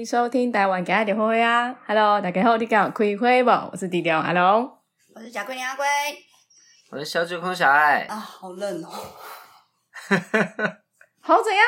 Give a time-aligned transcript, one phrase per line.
[0.00, 3.50] 欢迎收听台湾家的会啊！Hello，大家好，你敢有开会不？
[3.50, 4.78] 我是迪迪，Hello，
[5.14, 5.84] 我是贾桂林阿龟，
[6.90, 8.88] 我是小酒空小爱啊，好冷哦，
[11.20, 11.62] 好怎样？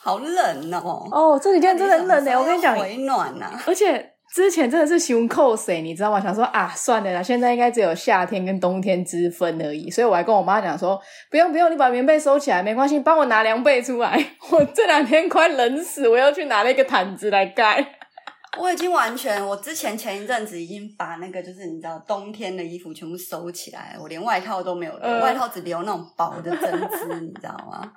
[0.00, 1.08] 好冷哦！
[1.12, 4.14] 哦，这几天真的很冷呢，我跟你讲，回暖呐、啊，而且。
[4.32, 6.20] 之前真的是胸扣谁，你知道吗？
[6.20, 9.90] 想说啊，算了啦，现在应该只有夏天跟冬天之分而已。
[9.90, 14.24] 所以我还跟我妈讲说，不用不用，你把棉被收起来，没关系，帮我拿凉被出来。
[14.52, 17.84] 我这两天快冷死，我要去拿那个毯子来盖。
[18.56, 27.92] 我已经完全，我之前前一阵子已经把那个就是你知道冬天的衣服全部收起来，我连外套都没有留，呃、外套只留那种薄的针织，你知道吗？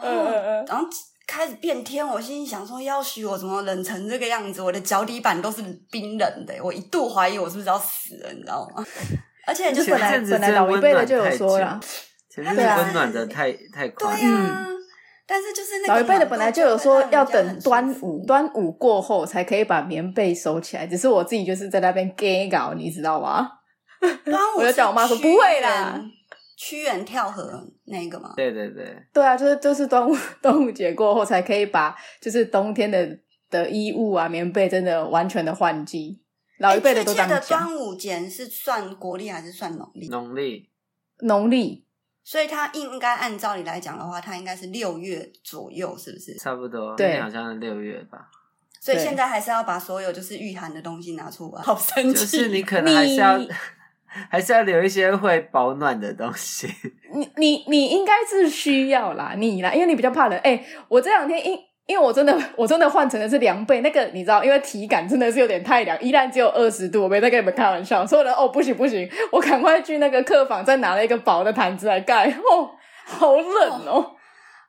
[0.00, 0.86] 嗯嗯嗯，然后。
[1.26, 4.62] 开始变天，我心里想说：要许我怎么冷成这个样子？
[4.62, 8.84] 我的脚底板都是冰冷的，我一度怀疑我是不是要死了，你知道吗？
[9.46, 11.78] 而且就本来本来老一辈的就有说了，
[12.34, 14.66] 对啊，温暖的太太快，对啊。
[15.28, 20.86] 但是就是那个老一辈的本来就有说要等端午，端午过后才可以把棉被收起来。
[20.86, 23.48] 只是我自己就是在那边 gay 搞，你知道吗？
[24.24, 26.00] 端午 我就叫我妈说不会啦。
[26.56, 28.32] 屈原跳河那个吗？
[28.34, 33.18] 对对对，对啊，就是就是端午 端午节过后才可以把就是冬天的
[33.50, 36.22] 的衣物啊棉被真的完全的换季。
[36.58, 37.38] 老一辈的都这样讲。
[37.38, 40.08] 的端午节是算国历还是算农历？
[40.08, 40.70] 农历，
[41.20, 41.84] 农历。
[42.24, 46.34] 所以它应该按照理来讲的话，它应该是六月左右，是不是？
[46.38, 48.30] 差不多，对，好像是六月吧。
[48.80, 51.62] 所以现在还是要把所有就是御寒的东西拿出来。
[51.62, 53.38] 好生气，就是你可能还是要。
[54.30, 56.68] 还是要留一些会保暖的东西。
[57.12, 60.38] 你你你应该是需要啦，你啦，因为你比较怕冷。
[60.40, 68.04] 哎、我这两天因因为我真的我真的换成的是凉被，那个你知道，因为体感真的是有点太凉，依然只有二十度，我没在跟你们开玩笑。
[68.04, 72.28] 所有人哦，不行不行，我赶快去那个客房再拿了一个薄的毯子来盖。
[72.28, 72.70] 哦，
[73.04, 73.86] 好冷。
[73.86, 74.15] 哦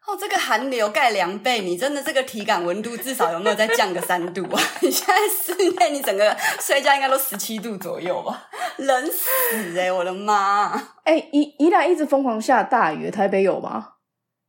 [0.07, 4.61] 哦，这个寒流盖凉被，你真的这个体感温度至少有没有再降个三度啊？
[4.81, 8.47] 你现在室内你整个睡觉应该都十七度左右吧？
[8.77, 9.91] 冷死哎、欸！
[9.91, 10.71] 我的妈！
[11.03, 13.85] 哎、欸，宜宜兰一直疯狂下大雨，台北有吗？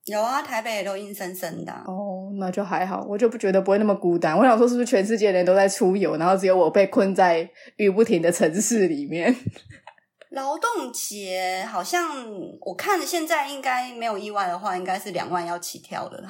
[0.05, 1.73] 有啊，台北也都阴森森的。
[1.73, 4.39] 哦，那就还好，我就不觉得不会那么孤单。
[4.39, 9.35] 我想说，是不是全世界人都在出游，然后只有我被困在雨不停的城市里面？
[10.31, 12.09] 劳动节好像
[12.61, 16.29] 我看现在应该没有意外的话，应该是两万要起跳的啦。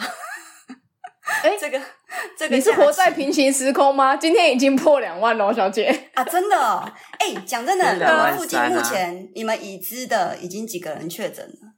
[1.42, 1.80] 哎、欸，这个
[2.38, 4.16] 这个你是活在平行时空吗？
[4.16, 6.82] 今天已经破两万了，小姐啊，真的、哦。
[7.18, 11.74] 哎、欸，讲真的，你们附近目前你们已知的已经几个人确诊了？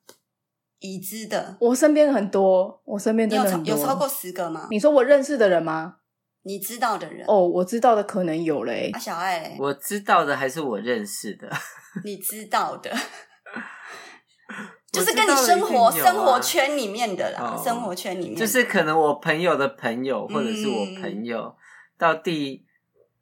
[0.78, 4.68] 已知的，我身边很多，我身边真的很多有超，有超过十个吗？
[4.70, 5.96] 你说我认识的人吗？
[6.42, 8.90] 你知道的人哦，我知道的可能有嘞。
[8.94, 11.50] 啊，小爱嘞，我知道的还是我认识的。
[12.04, 12.90] 你知道的，
[14.92, 21.54] 就是跟你生活、啊、生活圈里面的啦，哦、生活圈里面就是可能我朋友的朋友，或者是我朋友、嗯、
[21.98, 22.64] 到第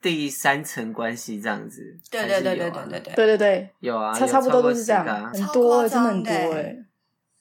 [0.01, 1.99] 第三层关系这样子。
[2.11, 6.77] 对对对对对对对对对，有啊，差差不多都是这样，很多真的很多哎。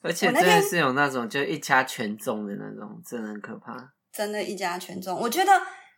[0.00, 3.92] 而且真的是有那种就一家全中的那种，真的很可怕。
[4.12, 5.52] 真的，一家全中，我觉得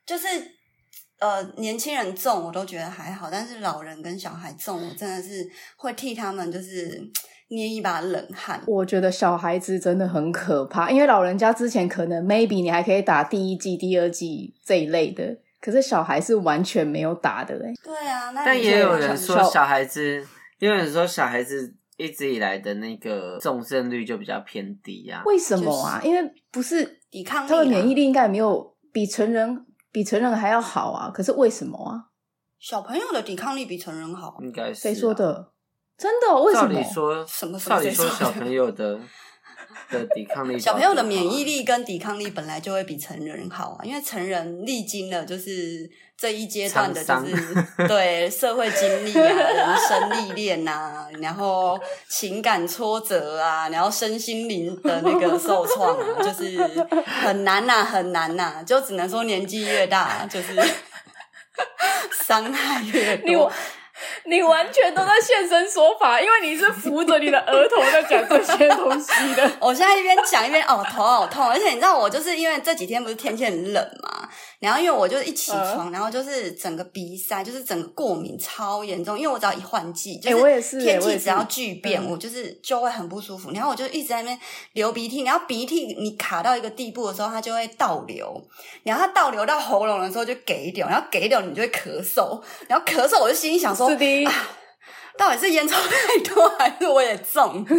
[0.04, 0.26] 就是。
[1.20, 6.98] 呃，年轻人中我都觉得还好，但是老人跟小孩中，我真的是会替他们就是
[7.48, 8.62] 捏一把冷汗。
[8.66, 17.74] 我觉得小孩子真的很可怕，因为老人家之前可能 maybe 你还可以打第一剂、第二剂这一类的，可是小孩是完全没有打的嘞。
[17.84, 20.26] 对啊，那但也有人说小孩子，
[20.58, 25.24] 也有人说小孩子一直以来的那个重症率就比较偏低呀、啊？
[25.26, 25.98] 为什么啊？
[25.98, 29.66] 就是、因为不是抵抗力，他的免疫力应该也没有比成人。
[29.92, 31.10] 比成人还要好啊！
[31.12, 32.06] 可是为什么啊？
[32.58, 35.52] 小朋友的抵抗力比成人好，应该是谁、啊、说的？
[35.96, 36.34] 真的？
[36.42, 36.72] 为什么？
[36.72, 37.58] 照理说，什么？
[37.58, 38.98] 照理说，小朋友的
[39.90, 51.78] 的抵抗力，小朋友的免疫力跟抵抗力本来就会比成人好啊，因为成人历经了就是这一阶段的，就是对社会经历啊、人生历练啊， 然后
[52.08, 56.58] 情感挫折啊，然后身心灵的那个受创啊， 就是
[57.04, 60.54] 很难呐、啊，很难呐、啊，就只能说年纪越大，就是
[62.26, 63.50] 伤害越多。
[64.24, 69.50] 你完全都在现身说法，因为你是扶着你的额头在讲这些东西的。
[69.60, 74.28] 我现在一边讲一边哦，头好痛，而且你知道我就是因为这几天不是天气很冷嘛，
[74.60, 80.30] 然后因为我就一起床，呃、然后就是整个鼻塞，就是整个过敏超严重，因为我只要一换季，就
[80.60, 84.38] 是天气只要巨变，我就是就会很不舒服，然后我就一直在那边
[84.74, 88.40] 流鼻涕，然后鼻涕你卡到一个地步的时候，它就会倒流，
[88.82, 93.88] 然后它倒流到喉咙的时候就给掉，然后给掉你就会咳嗽，然后咳嗽我就心里想说。
[93.88, 94.48] 啊，
[95.16, 97.64] 到底是烟抽太多，还是我也中？
[97.68, 97.76] 因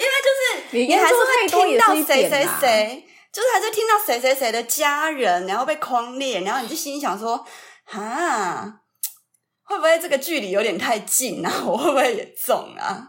[0.00, 3.04] 为就是你还是会听到谁谁谁
[3.34, 7.44] 就是还是听到谁谁谁的家人，然后被框裂，然后你就心里想说，
[7.90, 8.80] 啊，
[9.64, 11.52] 会不会这个距离有点太近啊？
[11.66, 13.08] 我会不会也中啊？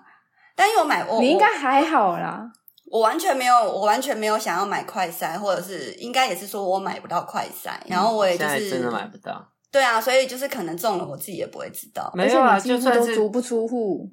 [0.56, 2.52] 但因为我买，我你应该还好啦。
[2.86, 9.48] 我完全没有，我完全没有想要买快塞，或者是应该也是说我买不到快塞，然后我也就是真的买不到。
[9.72, 12.10] 对啊，所以就是可能中了，我自己也不会知道。
[12.16, 14.10] 没有啊，就算是足不出户。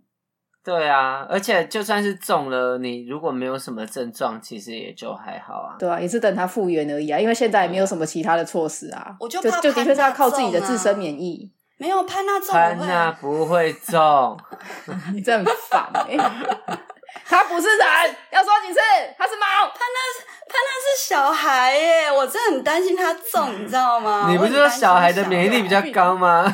[0.64, 5.74] 对啊，而且就算是中了，你如果没有什么症状，其实也就还好啊。
[5.78, 9.16] 对啊，也是等它复原而已啊，因为现在也没有什么其他的措施啊。
[9.18, 11.50] 我就怕就的确是要靠自己的自身免疫。
[11.78, 14.38] 没有潘娜中，潘娜不会中，
[15.12, 16.78] 你真很烦哎、欸。
[17.26, 17.86] 他不是人，
[18.30, 18.80] 要说几次？
[19.18, 19.46] 他是猫。
[19.66, 24.28] 潘娜是潘娜是小孩耶，我真的很担心他中，你知道吗？
[24.30, 26.44] 你不是说小孩的免疫力比较高吗？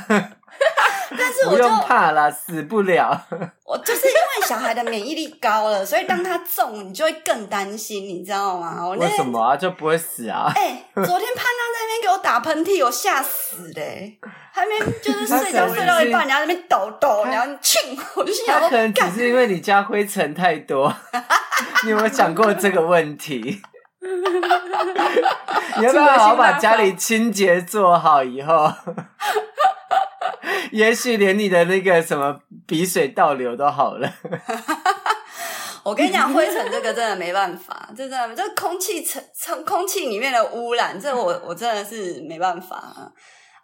[1.16, 3.26] 但是我就怕啦，死不了。
[3.64, 8.76] 我就是因为小孩的免疫力高了，所以当他中，你就会更担心，你知道吗？
[8.82, 9.56] 我为什么啊？
[9.56, 10.52] 就不会死啊？
[10.54, 14.18] 哎、欸，昨天潘娜在那边给我打喷嚏，我吓死嘞！
[14.52, 20.94] 还没就是睡觉睡到一半，然后在那边抖抖，然后亲，我就心想说，可能只是因为你家灰尘太多。
[21.84, 23.62] 你有没有想过这个问题？
[25.78, 28.72] 你要不要好好把家里清洁做好以后？
[30.72, 34.12] 也许连你的那个什么鼻水倒流都好了。
[35.84, 43.12] 我跟你讲，灰尘这个真的没办法， 真的，这空气层空气里面的污染，这我我真的是没办法。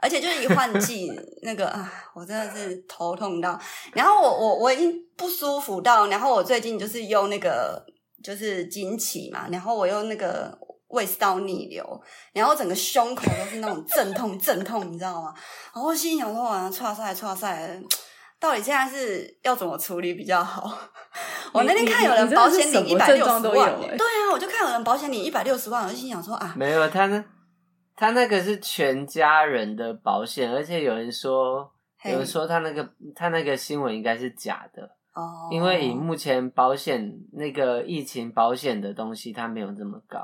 [0.00, 1.10] 而且就是一换季，
[1.42, 3.58] 那个啊，我真的是头痛到。
[3.94, 7.82] 然后我我我已经不舒服到，然后我最近就是用那个
[8.22, 10.58] 就是经期嘛，然后我用那个。
[10.94, 12.02] 胃食道逆流，
[12.32, 15.34] 然后整个胸口都是那种阵痛阵痛，你知道吗？
[15.74, 17.82] 然后我心想说：“哇，剉赛剉赛，
[18.38, 20.70] 到底现在是要怎么处理比较好？”
[21.52, 27.24] 我那天看有人保险领一百六十万，对啊，我就看有人保险领一百六十万，我就心想说：“啊，没有他那
[27.96, 31.70] 他那个是全家人的保险，而且有人说
[32.04, 34.82] 有人说他那个他那个新闻应该是假的
[35.14, 40.22] 哦，因为以目前保险那个疫情保险的东西，它没有这么高。”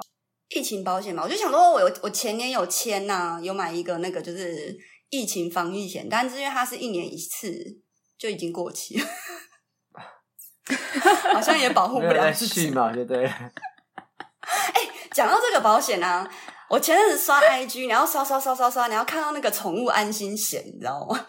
[0.50, 4.76] 疫情保险嘛，我就想说，我有我前年有签呐、啊，有买一个那个就是
[5.08, 7.52] 疫情防疫险，但是因为它是一年一次，
[8.18, 9.06] 就已经过期了，
[11.32, 13.30] 好像也保护不了自己嘛，就对了。
[14.40, 16.28] 哎、欸，讲到这个保险啊，
[16.68, 21.26] 我前阵子刷 IG，然后刷刷刷刷刷，然后看到那个宠物安心险，你知道吗？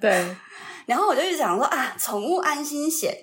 [0.00, 0.36] 对，
[0.86, 3.16] 然后我就一直想说啊，宠物安心险。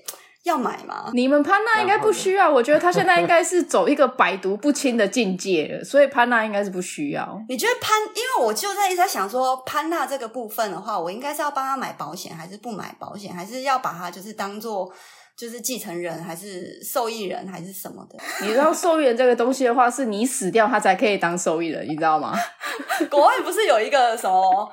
[0.47, 1.11] 要买吗？
[1.13, 7.39] 你们潘娜应该不需要，我觉得他现在应该是走一个百毒不侵的境界了，所以潘娜应该是不需要。
[7.47, 7.95] 你觉得潘？
[8.15, 14.91] 因为我就在一直在想说，潘娜这个部分的话，我应该是要帮他买保险，还是不买保险，还是要把他就是当做
[15.35, 18.17] 就是继承人，还是受益人，还是什么的？
[18.41, 22.33] 你知道受益人这个东西的话，是你死掉他才可以当受益人，你知道吗？
[23.11, 24.71] 国外不是有一个什么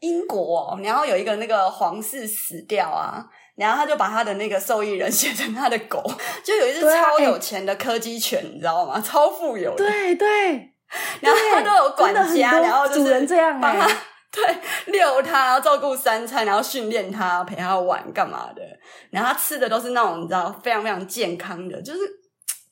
[0.00, 3.24] 英国，然后有一个那个皇室死掉啊。
[3.58, 6.02] 然后他就把他的那个受益人 写成他的狗，
[6.44, 9.02] 就有一只超有钱的柯基犬，你知道吗？
[9.04, 9.84] 超富有的。
[9.84, 10.72] 对对。
[11.20, 13.86] 然后他都有管家，然后主人这样帮他
[14.30, 18.62] 对遛他，然后照顾三餐，然后训练他，陪他玩干嘛的。
[19.10, 22.17] 然后他吃的都是那种你知道非常非常健康的，就是。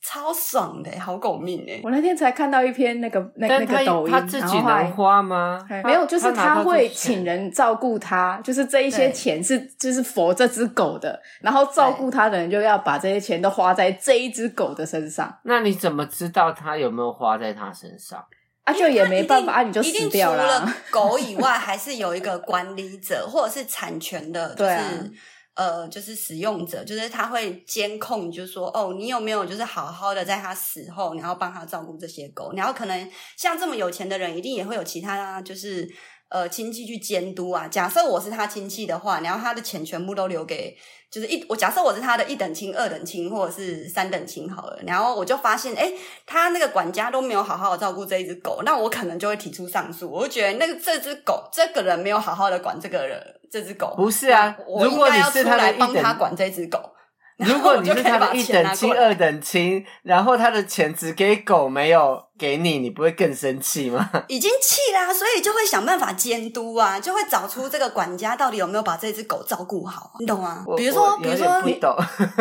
[0.07, 1.81] 超爽的，好狗命哎！
[1.83, 5.59] 我那天才看到一篇那个那那个抖音，他自己能花吗？
[5.83, 15.37] 没有，就是他会请人照顾他，就是这一些钱是就是 for 这只狗的，然后照顾他的人就要把这些钱都花在这一只狗的身上。
[15.43, 18.23] 那你怎么知道他有没有花在他身上？
[18.63, 20.41] 啊，就也没办法，啊，你就死掉了。
[20.41, 24.71] 除了狗以外，还是有一个管理者或者是产权的， 就是。
[25.57, 35.89] 呃，就是使用者，就是他会监控，就是说，哦，你有没有就是好好的在他死后，然后帮他照顾这些狗，然后可能像这么有钱的人，一定也会有其他就是
[36.29, 37.67] 呃亲戚去监督啊。
[37.67, 40.77] 假设我是他亲戚的话，然后他的钱全部都留给。
[41.09, 45.89] 就是一我假设我是他的一等亲、二等亲或者是三等亲好了，然后我就发现，哎，
[46.25, 50.11] 他那个管家都没有好好的照顾这一只狗，那我可能就会提出上诉。
[50.11, 53.17] 我就觉得那个这只狗，这个人没有好好的管这个人，
[53.49, 56.77] 这只狗不是啊，我应该要出来帮他管这只狗。
[57.45, 64.09] 如果你是他的一等亲、二等亲，然后他的钱只给狗，没有给你，你不会更生气吗？
[64.27, 70.65] 已经气啦，所以就会想办法监督啊，就会找出这个管家到底有没有把这只狗照顾好，你懂吗？
[70.75, 71.95] 比如说，比如说你懂，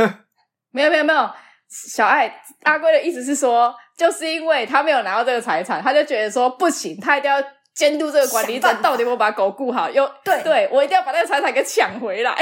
[0.72, 1.30] 没有没有没有，
[1.68, 7.36] 小爱阿龟的意思是说，就是因为他没有拿到这个财产，他就觉得说不行，他一定要
[7.74, 12.34] 监督这个管理者到底有没有把狗顾好，又对对，我一定要把那个财产给抢回来，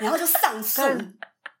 [0.00, 0.80] 然后就上诉。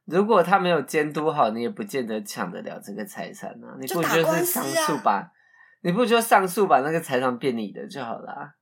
[0.04, 3.76] 如果他没有监督好，你也不见得抢得了这个财产啊。
[3.80, 5.26] 你不如就是上诉把，啊、
[5.82, 8.54] 你不如就上诉把那个财产变你的就好了。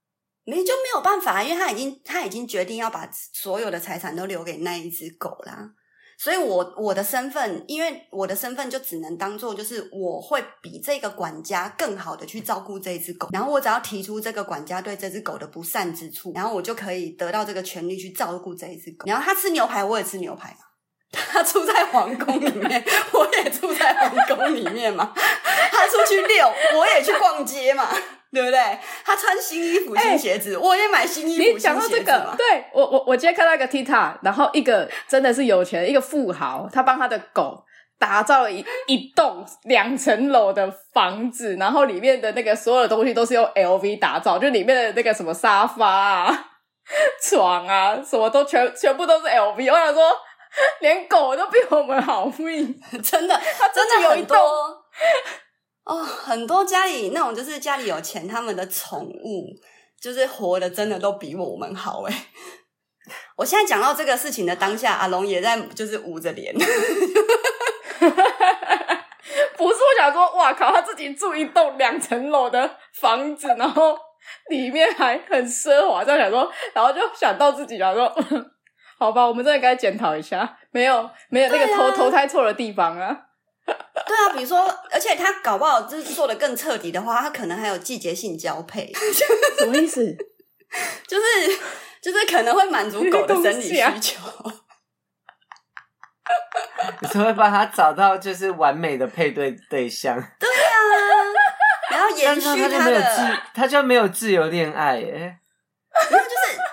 [0.44, 5.70] 你就没有办法，因为他已经他已经决定要把所有的财产都留给那一只狗啦。
[6.18, 19.06] 所以我，我我的身份，因为我的身份就只能当做就是我会比这个管家更好的去照顾这只狗，然后我只要提出这个管家对这只狗的不善之处，然后我就可以得到这个权利去照顾这一只狗。
[19.06, 20.58] 然后他吃牛排，我也吃牛排嘛。
[21.12, 25.12] 他住在皇宫里面，我也住在皇宫里面嘛。
[25.14, 27.88] 他出去遛， 我也去逛街嘛。
[28.32, 28.60] 对不对？
[29.04, 31.56] 他穿新衣服、新鞋子，欸、我也买新衣服、新鞋子。
[31.56, 37.64] 你讲到这个，对我我我今天看到一个 TikTok，然后一个真的是有钱一个富豪，他帮他的狗
[37.98, 46.44] 打造了一一栋两层楼的房子，然后里面的那个所有的东西都是用 LV 打造，就里面的那个什么沙发啊、
[47.28, 49.72] 床啊，什么都全全部都是 LV。
[49.72, 50.08] 我想说，
[50.80, 54.36] 连狗都比我们好命， 真的，他真的有一栋。
[55.84, 59.46] 哦，很多家里那种就是家里有钱，他们的宠物
[60.00, 62.26] 就是活的真的都比我们好哎。
[63.36, 66.54] 我现在讲到这个事情的当下，阿龙也在就是捂着脸。
[69.56, 73.98] 不是我想说，哇靠，他自己住一栋两层楼的房子，然后
[74.48, 78.06] 里面还很奢华，这样想说，然后就想到自己想说，
[79.00, 83.16] 好吧，我们真的该检讨一下，没有没有那个投、啊、投胎错的地方啊。
[83.66, 88.92] 对啊，比如说，而且他搞不好就是做的更彻底的话，他可能还有季节性交配，
[89.58, 90.04] 什么意思？
[91.06, 91.24] 就是
[92.02, 94.20] 就是可能会满足狗的生理需求。
[97.00, 100.14] 你是会帮他找到就是完美的配对对象？
[100.38, 100.76] 对啊，
[101.90, 105.38] 然后延续他的，他就没有自由恋爱耶。
[106.10, 106.69] 然后，就是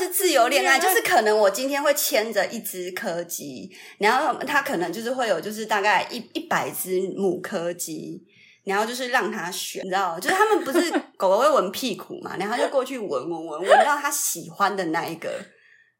[0.00, 8.24] 是自由恋爱，就是可能我今天会牵着一只柯基，然后它可能就是会有就是大概一一百只母柯基，
[8.64, 15.30] 然后就是让他选，你知道，就是他们不是 狗狗会闻屁股嘛，然后就过去闻闻闻，闻到他喜欢的那一个。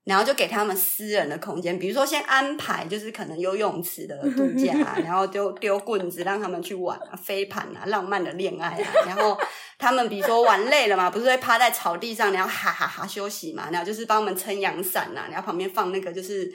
[0.05, 8.93] 然后就给他们私人的空间，比如说先安排，就是可能游泳池的度假啊， 然后就丢棍子让他们去玩啊，飞盘啊，浪漫的恋爱啊。
[9.07, 9.39] 然后
[9.79, 16.51] 他们比如说玩累了嘛，不是会趴在草地上，然后哈哈哈休息嘛，然后就是帮我们撑阳伞啊，然后旁边放那个就是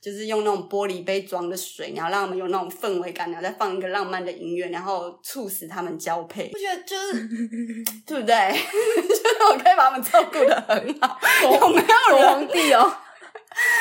[0.00, 6.50] 就是用那种玻璃杯装的水，然后让他们有那种氛围感，然后再放一个浪漫的音乐，然后促使他们交配。
[6.54, 7.28] 我觉得就是
[8.06, 8.34] 对不对？
[9.08, 11.18] 就是我可以把他们照顾的很好。
[11.42, 12.92] 有没有人皇帝哦？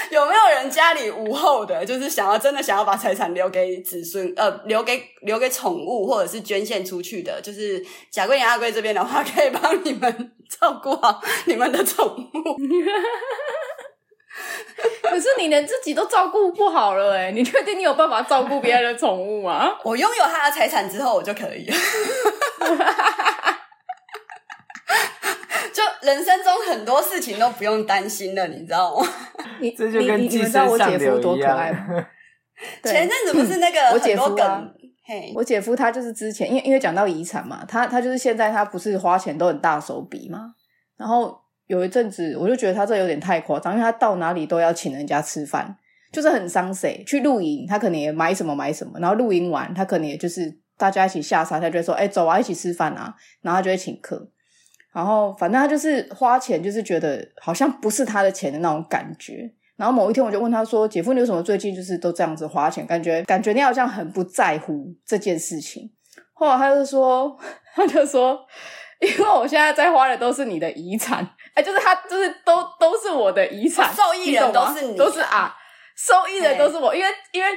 [0.09, 7.39] 有没有人家里无后的，就是想要真的想要把财产留给子孙，呃，留给留给宠物，或者是捐献出去的？
[7.43, 12.57] 就是甲贵年阿贵这边的话，可以帮你们 照顾好你们的宠物。
[15.03, 19.69] 可是你连自己都照顾不好了，哎，你确定你有办法照顾别人的宠物吗？
[19.83, 21.75] 我拥有他的财产之后，我就可以了。
[25.73, 29.07] 就人生中很多事情都不用担心了，你知道吗？
[29.59, 31.85] 你这就跟你们知道我姐夫多可爱吗？
[32.83, 34.63] 前阵子不是那个我姐夫啊，
[35.05, 40.53] 嘿，我姐夫他就是之前因为因为讲到遗产嘛，他他就是现在他不是花钱都很大手笔嘛，
[40.97, 45.77] 然后有一阵子我就觉得他这有点太夸张，因为他到哪里都要请人家吃饭，
[46.11, 47.03] 就是很伤谁。
[47.05, 54.29] 去露营他可能也买什么买什么，然后露营完他可能也就是大家一起下山，他就会说哎、走啊一起吃饭啊，然后他就会请客。
[54.93, 59.47] 然后，反正他就是花钱，就是觉得好像不是他的钱的那种感觉。
[59.75, 62.83] 然后某一天，我就问他说：“姐夫，你为什么最近就是都这样子花钱？
[62.87, 65.91] 感觉感觉你好像很不在乎这件事情。”
[66.33, 67.37] 后来他就说
[67.75, 68.39] ：“他就说，
[68.99, 71.23] 因为我现在在花的都是你的遗产，
[71.57, 75.57] 哎，就是他，就是都都是我的遗产，受益人都是你，都是啊，
[75.95, 77.49] 受益人都是我，因为因为。”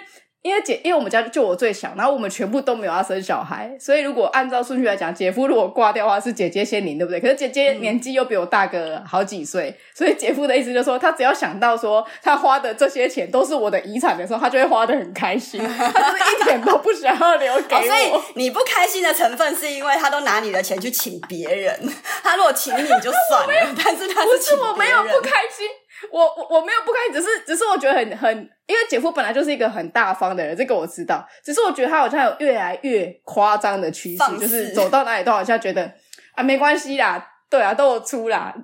[0.43, 7.21] 因为姐，因为我们家就我最小，然后我们全部都没有要生小孩，所以如果按照顺序来讲，姐夫如果挂掉的话是姐姐先领，对不对？
[7.21, 17.81] 可是姐姐年纪又比我大个好几岁，嗯、所以姐夫的意思就是说，他只要想到说他花的这些钱都是我的遗产的时候，他就会花的很开心，他就是一点都不想要留给我。
[17.81, 21.79] 哦、所以你不开心的成分是因为他都拿你的钱去请别人，
[22.23, 24.73] 他如果请你就算了， 但是他是请别人。
[24.73, 25.69] 不是我没有不开心。
[26.11, 31.27] 我我我没有不开心，只是只是我觉得很很，因为姐夫本来就是一个很大方的人，这个我知道。
[31.45, 35.93] 只是我觉得他好像有越来越夸张的趋势，就是走到哪里都好像觉得
[36.35, 38.55] 啊没关系啦，对啊，都我出啦，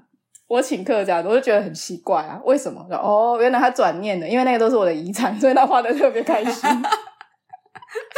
[0.49, 2.87] 我请客这样子，我就觉得很奇怪啊，为什么？
[2.93, 6.71] 哦，原来他转念了，因为那个都是我的遗产，所以他花的特别开心。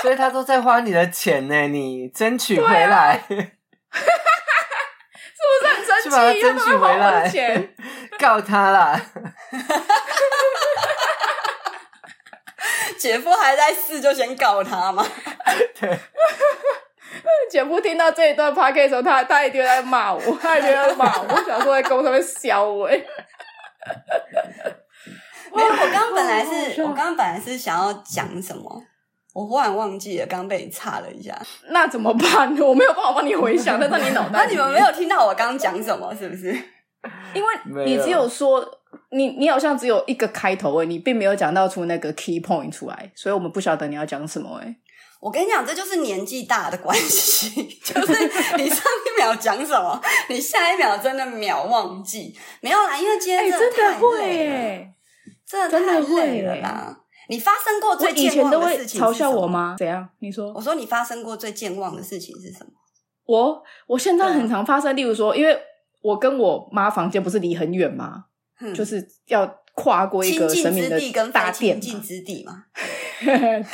[0.02, 3.22] 所以他都在花你的钱呢，你争取回来。
[3.28, 3.52] 是不是？
[6.02, 7.30] 去把他争取回来，
[8.18, 9.00] 告他啦！
[12.98, 15.06] 姐夫还在试，就先告他嘛？
[15.80, 15.98] 对。
[17.50, 21.24] 姐夫听到这一段 podcast 的时候，他他一定在骂我，他一定在骂我。
[21.28, 22.86] 我想说在公上面削我。
[22.88, 22.98] 没
[25.62, 28.82] 有，我刚刚本来是，我刚刚本来是想要讲什么，
[29.38, 31.40] 我忽然忘记了，刚刚被你岔了一下。
[31.70, 32.50] 那怎么办？
[32.58, 34.44] 我没有办法帮你回想，但是你脑袋……
[34.44, 36.12] 那你们没有听到我刚刚讲什么？
[36.18, 36.48] 是不是？
[37.34, 38.66] 因为你只有说
[39.10, 44.74] 你你好像只有一个开头诶，你并没有讲到出那个 key point 出来，所以我们不晓得你要讲什么诶。
[45.20, 47.50] 我跟你讲，这就是年纪大的关系，
[47.84, 48.12] 就是
[48.56, 52.36] 你上一秒讲什么，你下一秒真的秒忘记。
[52.60, 54.86] 没有啦，因为今天真的太累了，
[55.46, 56.98] 真的太累了啦。
[57.28, 59.00] 你发生过最健忘的事情？
[59.00, 59.76] 嘲笑我吗？
[59.78, 60.08] 怎样？
[60.18, 60.52] 你说？
[60.54, 62.72] 我说你发生过最健忘的事情是什么？
[63.26, 65.58] 我我现在很常发生，例如说，因为
[66.02, 68.24] 我跟我妈房间不是离很远吗？
[68.60, 70.98] 嗯，就是要跨过一个神明的
[71.30, 72.64] 大殿，亲近之地嘛。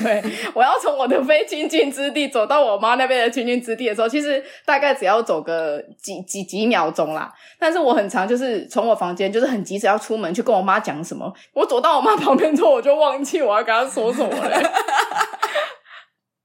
[0.03, 0.23] 对，
[0.55, 7.33] 我要从我的非亲近之地走到我妈那边的亲近之地的时候，其实大概只要走个几几几秒钟啦。
[7.59, 14.57] 但是我很常就是从我房间，就是很急着要出门去跟我妈讲什么，我走到我妈旁边之后，我就忘记我要跟她说什么了。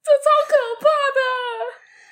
[0.03, 1.19] 这超可怕的，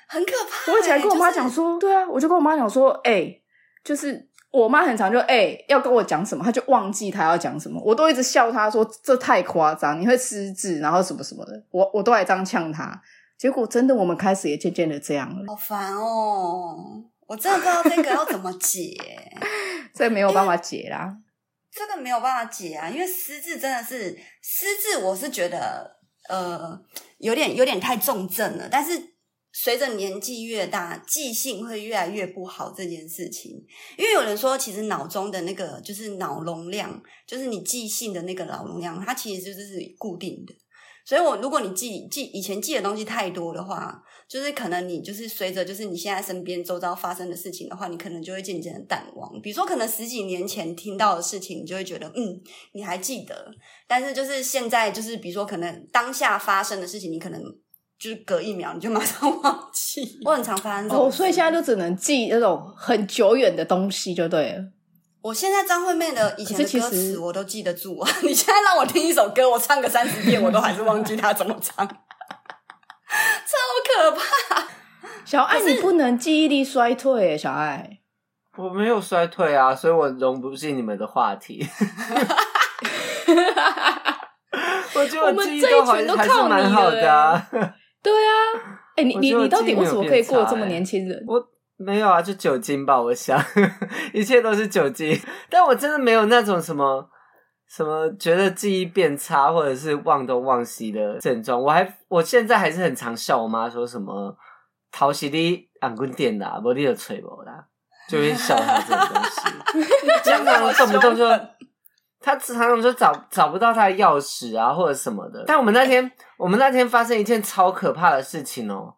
[0.07, 0.71] 很可怕。
[0.71, 3.41] 我起来跟我妈讲说，就是、对啊，我就跟我妈讲说，哎、欸，
[3.83, 4.27] 就是。
[4.57, 12.99] 我妈很常就哎、欸、要跟我讲什么，她就忘记她要讲什么，我都一直笑她说这太夸张，你会失智，然后什么什么的，我我都还这样呛她，
[13.37, 18.95] 结果真的我们开始也渐渐的这样了，好烦哦，我真的不知道这个要怎么解，
[19.93, 21.15] 这没有办法解啦，
[21.71, 25.97] 这个没有办法解啊，因为失智真的是失智，我是觉得
[26.29, 26.79] 呃
[27.19, 29.16] 有点有点太重症了，但是。
[29.59, 33.51] 随着年纪越大，记性会越来越不好这件事情，
[33.97, 40.53] 因为有人说，其实脑中的那个就是脑容量，就是你记性的那个脑容量，它其实就是固定的。
[41.03, 49.41] 所以我如果你记记以前记的东西太多的话，就是可能你就是随着就是你现在身边周遭发生的事情的话，你可能就会渐渐的淡忘。
[49.41, 52.39] 比如说，可能十几年前听到的事情，你就会觉得嗯，
[52.73, 53.49] 你还记得，
[53.87, 57.41] 但是就是现在就是比如说，可能当下发生的事情，你可能。
[57.99, 64.63] 就是隔一秒你就马上忘记， 我很常发生这种哦，所以现在就只能记那种很久远的东西就对了。
[65.21, 71.93] 我现在张惠妹的以前的歌词我都记得住啊， 你现在让我听一首歌，我唱个三十遍，我都还是忘记她怎么唱， 超
[73.85, 74.67] 可怕。
[75.25, 77.99] 小爱，你不能记忆力衰退耶，小爱。
[78.57, 81.67] 我没有衰退啊，所以我融不进你们的话题。
[84.95, 87.47] 我觉得我记忆都还是还是蛮好的啊。
[88.03, 91.23] 对啊，哎、欸，你你你到底为什么可以过这么年轻人？
[91.27, 91.43] 我
[91.77, 93.39] 没有啊，就酒精吧，我想
[94.13, 95.19] 一切都是酒精。
[95.49, 97.09] 但我真的没有那种什么
[97.69, 101.61] 什么觉得记忆变差或者是忘东忘西的症状。
[101.61, 104.35] 我还我现在还是很常笑我妈说什么
[104.91, 107.65] “淘洗的安棍店的，我你有吹我啦”，
[108.09, 109.81] 就会笑她这个东西。
[110.23, 111.27] 经常动不动就。
[112.19, 115.43] 他常常说找找不到他的钥匙啊，或者什么的。
[115.45, 118.93] 但我们那天，我们那天发生一件超可怕的事情哦，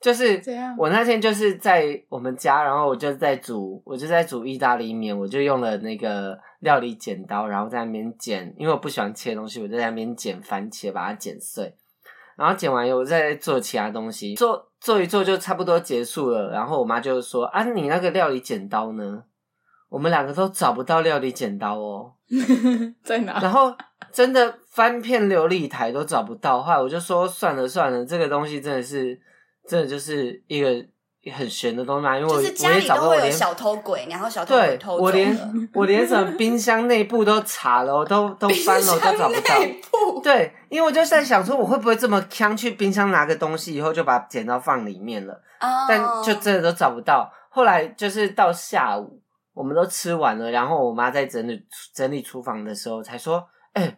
[0.00, 0.42] 就是
[0.76, 11.74] 我那天就是在我们家，然后我就在煮，我就在煮意大利面，我就用了那个料理剪刀，然后在那边剪，因为我不喜欢切东西，我就在那边剪番茄，把它剪碎。
[12.36, 16.50] 然后剪完以后，我再做其他东西，做做一做就差不多结束了。
[16.50, 19.22] 然后我妈就说：“啊，你那个料理剪刀呢？”
[19.88, 22.12] 我们两个都找不到料理剪刀哦，
[23.04, 23.38] 在哪？
[23.40, 23.72] 然后
[24.12, 29.18] 真的翻遍琉璃台都找不到，后来我就说算了算了，这个东西真的是，
[29.68, 30.68] 真的就是一个
[31.32, 34.96] 很玄的东西嘛，因为我就是家里都会有小偷鬼，然后小偷鬼偷。
[34.96, 40.20] 我连我连什么冰箱内部都查了，我都都翻了， 我都找不到。
[40.22, 45.70] 对，因为我就在想说，我会不会这么锵去冰箱拿个东西，以后就把剪刀放里面了？Oh.
[45.88, 47.30] 但就真的都找不到。
[47.50, 49.20] 后来就是到下午。
[49.56, 51.58] 我们都吃完了，然后我妈在整理
[51.94, 53.42] 整理厨房的时候，才说
[53.72, 53.96] ：“哎、欸，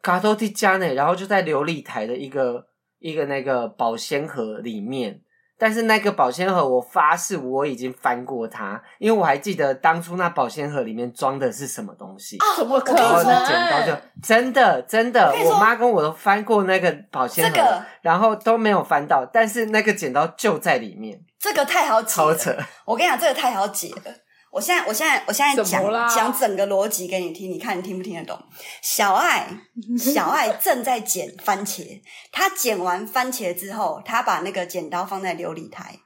[0.00, 2.64] 嘎多蒂加呢？”然后就在琉璃台的一个
[3.00, 5.20] 一个那个保鲜盒里面，
[5.58, 12.36] 但是那个保鲜盒，我发誓我已经翻过它，因为我还记得当初那保鲜盒里面装的是什么东西。
[12.38, 13.02] 啊，怎么可能？
[13.02, 21.20] 然后那剪刀就真的真的，我，我妈跟我都翻过那个保鲜盒，这个，然后都没有翻到，但是那个剪刀就在里面。
[21.40, 22.56] 这个太好解了，超扯！
[22.86, 24.23] 我跟你讲，这个太好解了。
[24.54, 28.38] 我现在，我现在，我现在讲讲整个逻辑给你听，你看你听不听得懂？
[28.80, 29.48] 小爱，
[29.98, 35.98] 小爱正在剪番茄，他剪完番茄之后，他把那个剪刀放在琉璃台，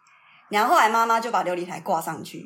[0.49, 2.43] 然后后来妈妈就把琉璃台挂上去，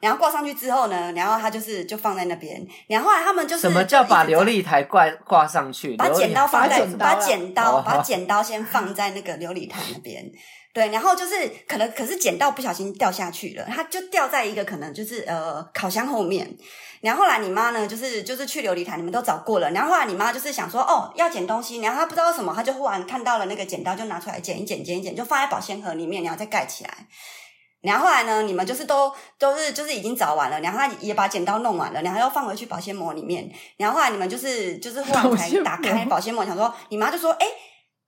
[0.00, 2.66] 然后挂上去之后呢，然后他就是就放在那边。
[2.88, 5.94] 然后后来他们就是什么叫把琉璃台挂挂上去？
[5.98, 10.24] 把剪刀放在，把剪刀，把剪刀先放在那个琉璃台那边。
[10.74, 16.52] 对，然后就是可能，可是剪刀不小心掉下去了，它就掉在一个可能就是呃烤箱后面。
[17.00, 19.70] 然后后来你妈呢，就是就是去琉璃台，你们都找过了。
[19.70, 26.90] 然后后来你妈就是想说，哦，要捡东西，然后她不知道什么，她就忽然看到了那个剪刀，就拿出来剪一剪，剪一剪，就放在保鲜盒里面，然后再盖起来。
[27.80, 33.48] 然后后来呢，你们就是都都是就是已经找完了，然后她也把剪刀弄完了，然后又放回去保鲜膜里面。
[33.76, 37.46] 然后后来你们就是就是忽然才打开保鲜膜，想说，你妈就说，哎。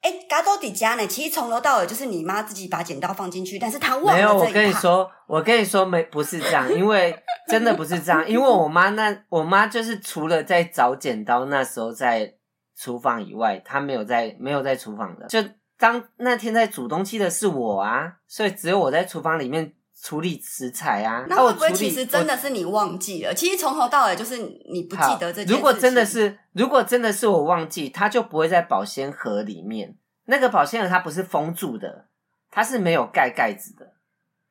[0.02, 1.06] 哎，嘎多底家呢？
[1.06, 4.14] 其实从头到尾就是你妈自己把剪刀放进去，但是她忘了。
[4.14, 7.16] 没有，我跟你说，我跟你说，没不是这样，因为
[7.48, 12.34] 真的不是这样，因为我妈那我妈就是除了在找剪刀那时候在
[12.76, 15.26] 厨房以外，她没有在没有在厨房的。
[15.26, 15.42] 就
[15.78, 21.24] 当那天在煮东西的是我啊，所以只有我在厨房里面处理食材啊。
[21.28, 23.34] 那会不会其实真的是你忘记了？
[23.34, 24.38] 其实从头到尾就是
[24.70, 25.52] 你不记得这件事。
[25.52, 26.38] 如果真的是。
[26.56, 29.94] 如果真的是我忘记，它就不会在保鲜盒里面。
[30.24, 32.06] 那个保鲜盒它不是封住的，
[32.50, 33.92] 它是没有盖盖子的。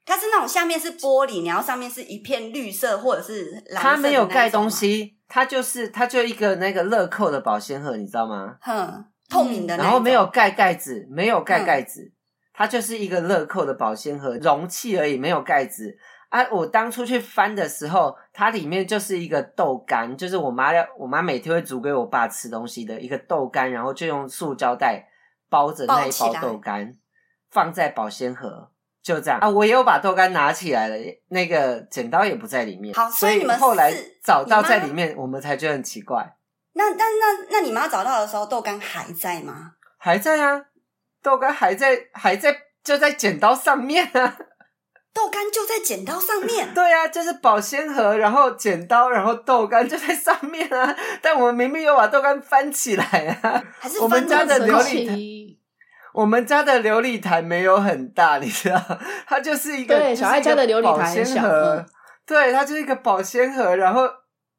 [0.06, 3.90] 它是那种下面是玻璃，然后上面是一片绿色或者是蓝色。
[3.90, 8.56] 它没有盖东西，它就是它就一个那个乐扣的保鲜盒，你知道吗？
[8.62, 9.76] 哼，透明的。
[9.76, 12.12] 然后没有盖盖子，没有盖盖子，
[12.56, 15.98] 它就是一个乐扣的保鲜盒，容器而已，没有盖子。
[16.30, 16.46] 啊！
[16.52, 25.08] 我当初去翻的时候，它里面就是一个豆干，就是我妈要我妈每天会煮给我爸吃东西的一个豆干，然后就用塑胶袋
[25.50, 26.94] 包着那一包豆干，
[27.52, 28.70] 放在保鲜盒，
[29.02, 29.50] 就这样啊。
[29.50, 30.98] 我也有把豆干拿起来了，
[31.30, 32.94] 那个剪刀也不在里面。
[32.94, 36.36] 好，所以你们后来找到在里面，我们才觉得很奇怪。
[36.74, 39.74] 那那那那你妈找到的时候，豆干还在吗？
[39.98, 40.66] 还在啊，
[41.26, 44.38] 豆干还在，还在，就在剪刀上面啊。
[45.12, 46.72] 豆干就在剪刀上面。
[46.76, 50.96] 对啊，就是保鲜盒，然后剪刀，然后豆干就在上面啊。
[51.24, 53.04] 但我们明明有把豆干翻起来
[53.42, 53.64] 啊。
[53.80, 55.18] 还是我们家的琉璃台，
[56.14, 58.80] 我们家的琉璃台没有很大，你知道，
[59.26, 61.42] 它就是一个对小爱家的琉璃台很小。
[62.28, 64.08] 对，它就是一个保鲜盒，然后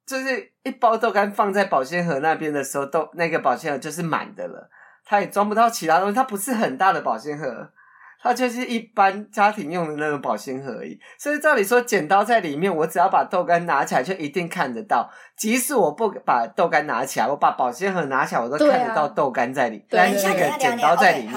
[0.05, 4.69] 就是一包豆干放在保鲜盒那边的时候，豆那个保鲜盒就是满的了，
[5.07, 7.71] 它也装不到其他东西，它不是很大的保鲜盒。
[8.19, 15.09] 它就是一般家庭用的那种保鲜盒而已，所以照理说剪刀在里面，我只要把豆干拿起来就一定看得到。
[15.37, 21.35] 即使我不把豆干拿起来，我把保鲜盒拿起来，我都看得到豆干在里，但是那个剪刀在里面。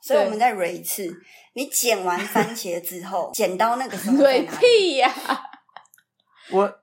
[0.00, 1.10] 所以我们再 re 一次，
[1.54, 4.48] 你剪完番茄之后， 剪刀那个时候在哪里？
[4.60, 5.12] 屁呀！
[6.52, 6.79] 我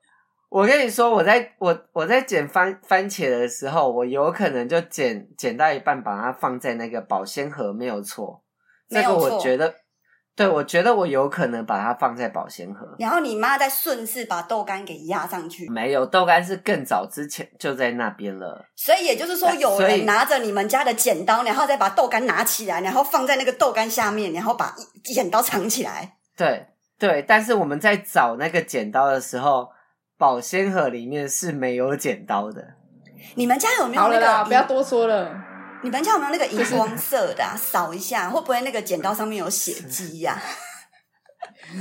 [0.49, 8.41] 我跟你说，我在我我在剪番番茄的时候，我有可能就剪剪到一半，把它放在那个保鲜盒，没有错。
[8.89, 9.75] 这个我觉得，
[10.33, 12.87] 对，我觉得我有可能把它放在保鲜盒。
[12.97, 15.69] 然后你妈再顺势把豆干给压上去。
[15.69, 18.65] 没有，豆干是更早之前就在那边了。
[18.77, 26.15] 所以也就是说，有人拿着你们家的剪刀，然后再把豆干拿起来，然后放在那个豆干下面，然后把剪刀藏起来。
[26.37, 29.69] 对对，但是我们在找那个剪刀的时候，
[30.17, 32.73] 保鲜盒里面是没有剪刀的。
[33.35, 34.45] 你们家有没有那个？
[34.45, 35.43] 不要多说了。
[35.83, 37.55] 你们家有没有那个荧光色的啊？
[37.55, 40.41] 扫一下，会不会那个剪刀上面有血迹呀？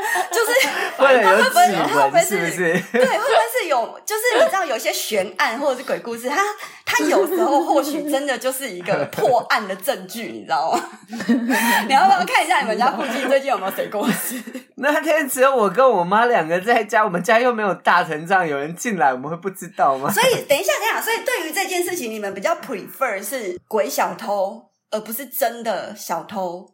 [0.30, 2.82] 就是 会有指纹，是不是？
[2.92, 4.00] 对，会不会是有？
[4.04, 6.36] 就是你知道，有些悬案或者是鬼故事，它
[6.84, 10.82] 它有时候或许真的就是一个破案的证据，你知道吗？
[11.86, 14.36] 你要不要看一下你们家附近最近有没有谁过世？
[14.76, 20.10] 那天只有我跟我妈两个在家，我们家又没有大成这样，有人进来我们会不知道吗？
[20.10, 26.66] 所以等一下，等一下，所以对于这件事情，你们比较 prefer 是鬼小偷，而不是真的小偷？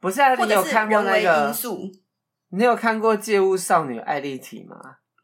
[0.00, 1.54] 不是啊，你有看过那个？
[2.54, 4.76] 你有看过《借物少女艾莉缇》吗？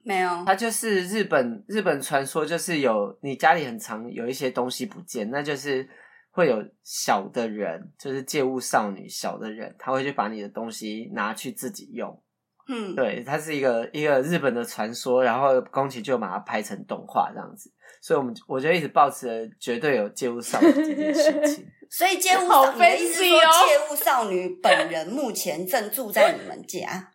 [0.02, 0.44] 没有。
[0.46, 5.86] 它就是日本日本传说，就是有你家里很常有一些东西不见，那就是
[6.30, 12.22] 会有小的人，就是借物少女小的人，他会去把你的东西拿去自己用。
[12.70, 21.66] 嗯，对，它是一个一个日本的传说，然后宫崎就把它拍成动画这样子，所以我们我就一直抱持了绝对有借物少女这件事情。
[21.90, 27.10] 所以借物少女的意思是说，借物少女本人目前正住在你们家。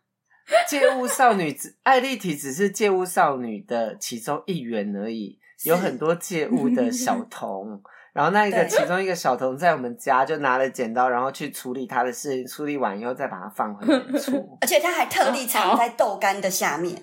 [0.68, 7.82] 借物少女只艾丽缇只是借物少女的其中一员而已，有很多借物的小童，
[8.14, 16.96] 然后那一个其中一个小童在我们家就拿了剪刀，然后去处理他的事情，处理完以后再把它放回原处， 而且他还特地藏在豆干的下面，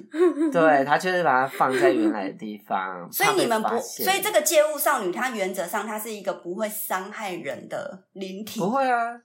[0.52, 3.10] 对，他就是把它放在原来的地方。
[3.10, 9.20] 所以你们不，所以这个借物少女，她原则上她是一个不会伤害人的灵体，不会啊，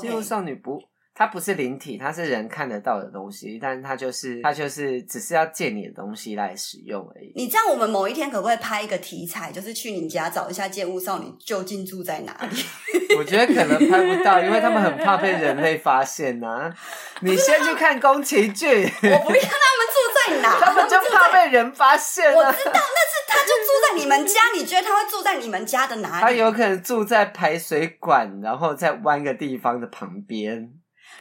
[0.00, 0.80] 借物少女不。
[1.18, 7.32] 它不是灵体，它是人看得到的东西，但是它就是它就是只是要借你的东西来使用而已。
[7.34, 12.64] 你这样，我们某一天可不可以拍一个题材，就是去你家找一下借物少女究竟住在哪里？
[13.18, 16.74] 我觉得可能拍不到，因为他们很怕被人类发现呐、啊。
[17.20, 22.36] 你先去看宫崎骏，我不要他们住在哪， 他们就怕被人发现、啊。
[22.36, 26.22] 我知道，但是他就住在你们家，你觉得他会住在你们家的哪里？
[26.22, 30.70] 他有可能住在排水管，然后在弯个地方的旁边。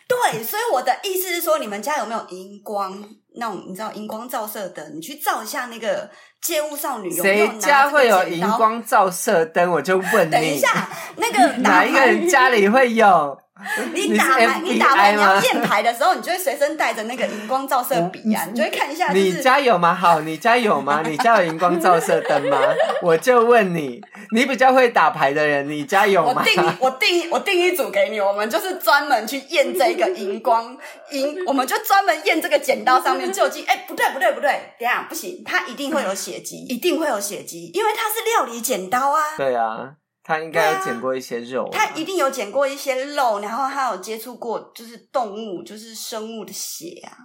[0.08, 3.04] 对，所以我的意思是说，你们家有没有荧光
[3.36, 3.64] 那种？
[3.68, 4.96] 你知道荧光照射灯？
[4.96, 6.10] 你去照一下那个
[6.42, 7.46] 街舞少女有没有？
[7.48, 9.70] 谁家会有荧光照射灯？
[9.70, 10.32] 我就问你。
[10.32, 13.38] 等一下，那个哪一个人家里会有？
[13.94, 19.26] 你打牌，你，打牌，你要验牌的时候，你就会随身带着那个荧光照射笔啊， 你就会看一下、就是。
[19.26, 19.94] 你家有吗？
[19.94, 21.02] 好，你家有吗？
[21.08, 22.60] 你家有荧光照射灯吗？
[23.02, 26.34] 我就问你，你比较会打牌的人，你家有吗？
[26.38, 30.78] 我定，我定，我定一组给你，我们就是专门去验这个荧光
[31.12, 33.66] 荧，我们就专门验这个剪刀上面究竟。
[33.66, 39.22] 哎、欸，不对，不对，不对，等下不行，它一定会有血迹，一定会有血迹，因为它是料理剪刀啊。
[39.38, 39.94] 对啊。
[40.28, 47.16] 他应该有捡过一些肉，他一定有捡过一些肉，然后他有接触过就是动物，就是生物的血啊。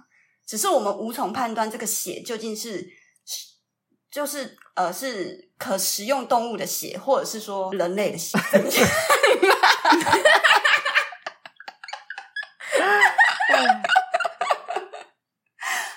[0.47, 2.87] 只是我们无从判断这个血究竟是，
[4.09, 8.37] 就是呃是可食用动物的血，或者是说人类的血。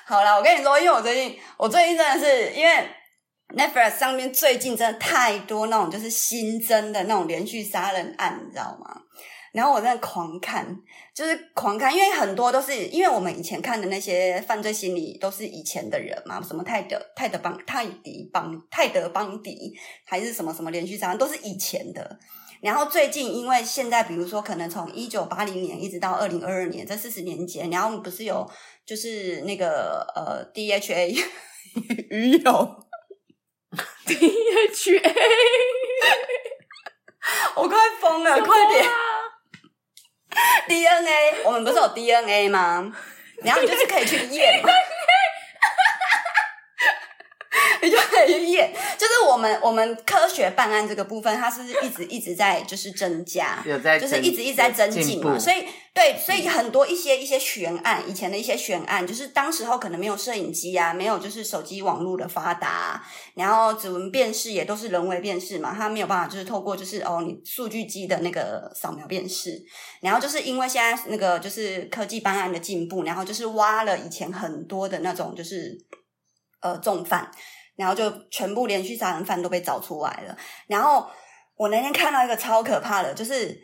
[0.07, 2.91] 好啦，我跟你说，因为我最近，我最近真的是因为。
[3.55, 9.03] Netflix 上面最近真的太多那种就是新增的那种连续杀人案，你知道吗？
[9.53, 10.67] 然后我在狂看，
[11.15, 19.73] 就是狂看，因为很多都是因为我们以前看的那些犯罪心理都是以前的人嘛，什么泰德、泰德邦、泰迪邦、泰德邦迪，
[20.05, 22.19] 还是什么什么连续杀人，都是以前的。
[22.61, 28.47] 然后最近因为现在，比如说可能从一九八零年一直到二零二二年这四十年间，然后我们不是有
[28.85, 31.17] 就是那个呃 DHA
[32.11, 32.86] 鱼油。
[34.07, 35.03] DHA，
[37.57, 38.85] 我快疯了，快点！
[40.69, 42.93] DNA，我们不是有 DNA 吗？
[43.43, 44.69] 然后你就是可以去验嘛。
[47.87, 48.53] 你
[48.99, 55.39] 就是我们我们科学办案这个部分，它是一直一直在就是增加， 有在就是一直一直在增进嘛。
[55.39, 63.03] 所以对，所以很多一些一些悬案，以前的一些悬案，就是当时候可能没有摄影机啊，没有就是手机网络的发达啊，
[63.35, 69.63] 然后指纹辨识也都是人为辨识嘛，它没有办法就是透过就是哦你数据机的那个扫描辨识，
[70.01, 75.79] 然后就是因为现在那个就是科技办案的进步，然后就是挖了以前很多的那种就是
[76.61, 77.31] 呃重犯。
[77.77, 80.37] 然后就全部连续杀人犯都被找出来了。
[80.67, 81.07] 然后
[81.57, 83.57] 我那天看到一个超可怕的，就是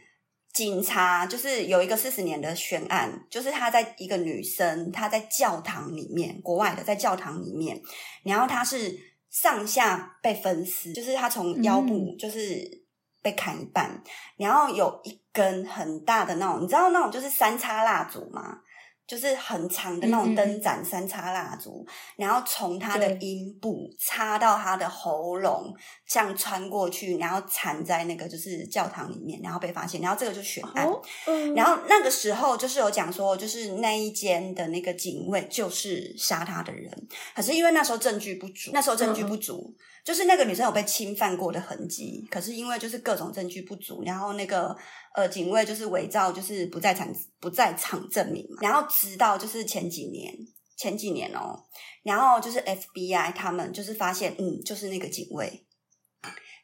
[0.53, 7.81] 警察，就是有一个四十年的悬案，就是他在一个女生，她在教堂里面，国外的在教堂里面，
[8.23, 8.95] 然后她是
[9.31, 12.83] 上下被分尸，就是她从腰部就是
[13.23, 14.03] 被砍一半，嗯、
[14.37, 18.59] 然后有一根很大的那种，你知道那种就是三叉蜡烛吗？
[19.07, 21.87] 就是很长的那种灯盏三叉蜡烛，
[22.17, 25.75] 然后从他的阴部插到他的喉咙，
[26.07, 30.87] 这样穿过去，然后缠在那个就是教堂里面，然后被发现，然后这个就悬案。
[30.87, 36.91] 哦嗯、然后那个时候就是有讲说，就是那一间的那个警卫就是杀他的人，
[37.35, 39.77] 可是因为那时候证据不足，那时候证据不足。
[40.05, 44.77] 就是那个女生有被侵犯过的痕迹，可是因为就是各种证据不足，然后那个
[45.15, 50.35] 呃警卫就是伪造就是不在场不在场证明嘛，然后直到就是前几年
[50.77, 51.57] 前几年哦，
[52.03, 55.65] 然后就是 FBI 他们就是发现嗯就是那个警卫，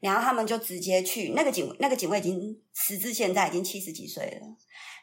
[0.00, 4.48] 然后他们就直接去那个警那个警卫已经时至现在已经七十几岁了，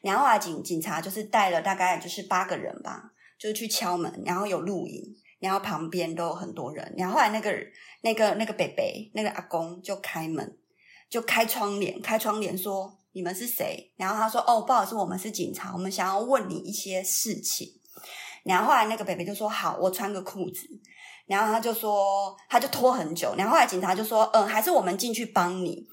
[0.01, 5.15] 然后啊警警察就是带了大概就是八个人吧，就是去敲门，然后有录影。
[5.39, 7.51] 然后旁边都有很多人，然后后来那个
[8.01, 10.57] 那个那个北北那个阿公就开门，
[11.09, 17.67] 就开窗帘，开窗帘说：“你们是谁？”然后他说：“哦，不好意思，我们是警察，我们想要问你一些事情。”
[18.43, 20.67] 然后后来那个北北就说：“好，我穿个裤子。”
[21.27, 23.33] 然后他就说，他就拖很久。
[23.37, 25.87] 然后后来警察就说：“嗯，还是我们进去帮你。”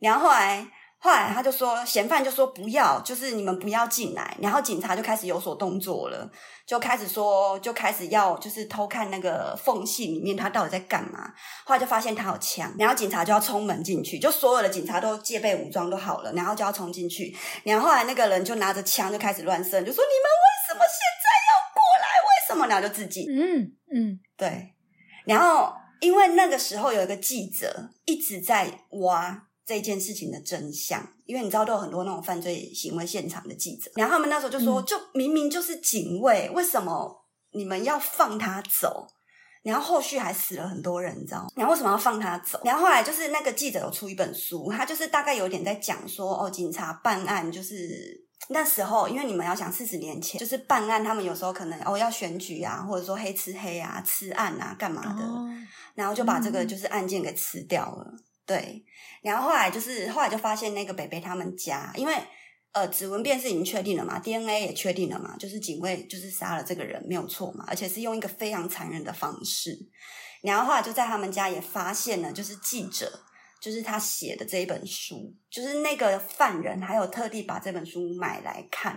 [0.00, 0.66] 然后后来。
[1.06, 4.36] 后来他就说，嫌犯就说不要，就是你们不要进来。
[4.42, 6.28] 然后警察就开始有所动作了，
[6.66, 11.32] 就开始说，就开始要就是偷看那个缝隙里面他到底在干嘛。
[11.64, 17.32] 后来就发现他有枪，然后警察就要冲门进去，就所有的警察都戒备武装都好了，然后就要冲进去。
[17.62, 22.06] 然后后来那个人就拿着枪就开始乱射，就说你们为什么现在要过来？
[22.18, 22.66] 为什么？
[22.66, 24.74] 然后就自己嗯嗯对。
[25.24, 29.45] 然后因为那个时候有一个记者一直在挖。
[29.66, 39.06] 这件事情的真相，因为你知道都有很多那种犯罪行为现场的记者，然后他们那时候就说，就明明就是警卫，为什么你们要放他走？
[39.62, 41.48] 然后后续还死了很多人，你知道吗？
[41.56, 42.60] 然后为什么要放他走？
[42.62, 55.48] 然后后来就是那个记者有出一本书，他就是大概有点在讲说，哦，警察办案就是那时候，因为你们要想四十年前，就是办案，他们有时候可能哦要选举啊，或者说黑吃黑啊，吃案啊，干嘛的，哦、
[55.96, 58.04] 然后就把这个就是案件给吃掉了。
[58.06, 58.84] 嗯、对，
[59.22, 62.14] 然后后来就是后来就发现那个北北他们家，因为。
[62.72, 69.74] 呃，指纹辨识已经确定了嘛，DNA 也确定了嘛，就是警卫就是杀了这个人没有错嘛，而且是用一个非常残忍的方式。
[70.42, 73.10] 然后后来就在他们家也发现了，就是记者，
[73.62, 78.94] 就是他写的这一本书，就是那个犯人还有特地把这本书买来看，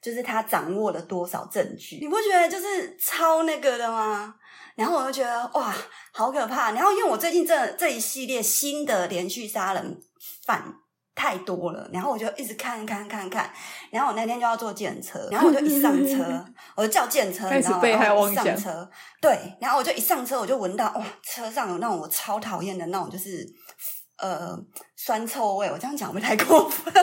[0.00, 4.34] 就是他掌握了多少证据，你不觉得就是超那个的吗？
[4.78, 5.74] 然后我就觉得哇，
[6.12, 6.70] 好可怕。
[6.70, 10.00] 然后因为我最近这这一系列新的连续杀人
[10.46, 10.72] 犯。
[11.20, 13.50] 太多了，然后我就一直看看看看，
[13.90, 17.88] 然后我那天就要坐计程车，然后我就一上车， 我就叫计程车，你知道吗？
[17.88, 18.88] 然后我一上车，
[19.20, 23.44] 对，然后我就一上车，我就闻到哇，车上有那种我超讨厌的那种，就是
[24.18, 24.56] 呃
[24.94, 25.68] 酸臭味。
[25.72, 26.94] 我这样讲会不会太过分？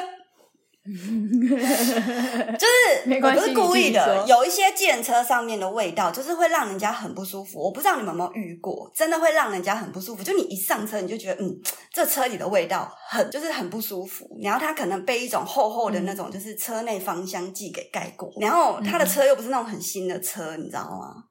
[2.60, 7.60] 就是我不是故意的，有一些计程车上面的味道，就是会让人家很不舒服。
[7.60, 10.24] 我不知道你们有没有遇过，真的会让人家很不舒服。
[10.24, 11.60] 就你一上车，你就觉得嗯，
[11.91, 14.30] 这车里的味道很就是很不舒服。
[14.43, 21.24] 然后它可能被一种厚厚的那种就是车内芳香剂给盖过，然后他的车又不是那种很新的车，你知道吗？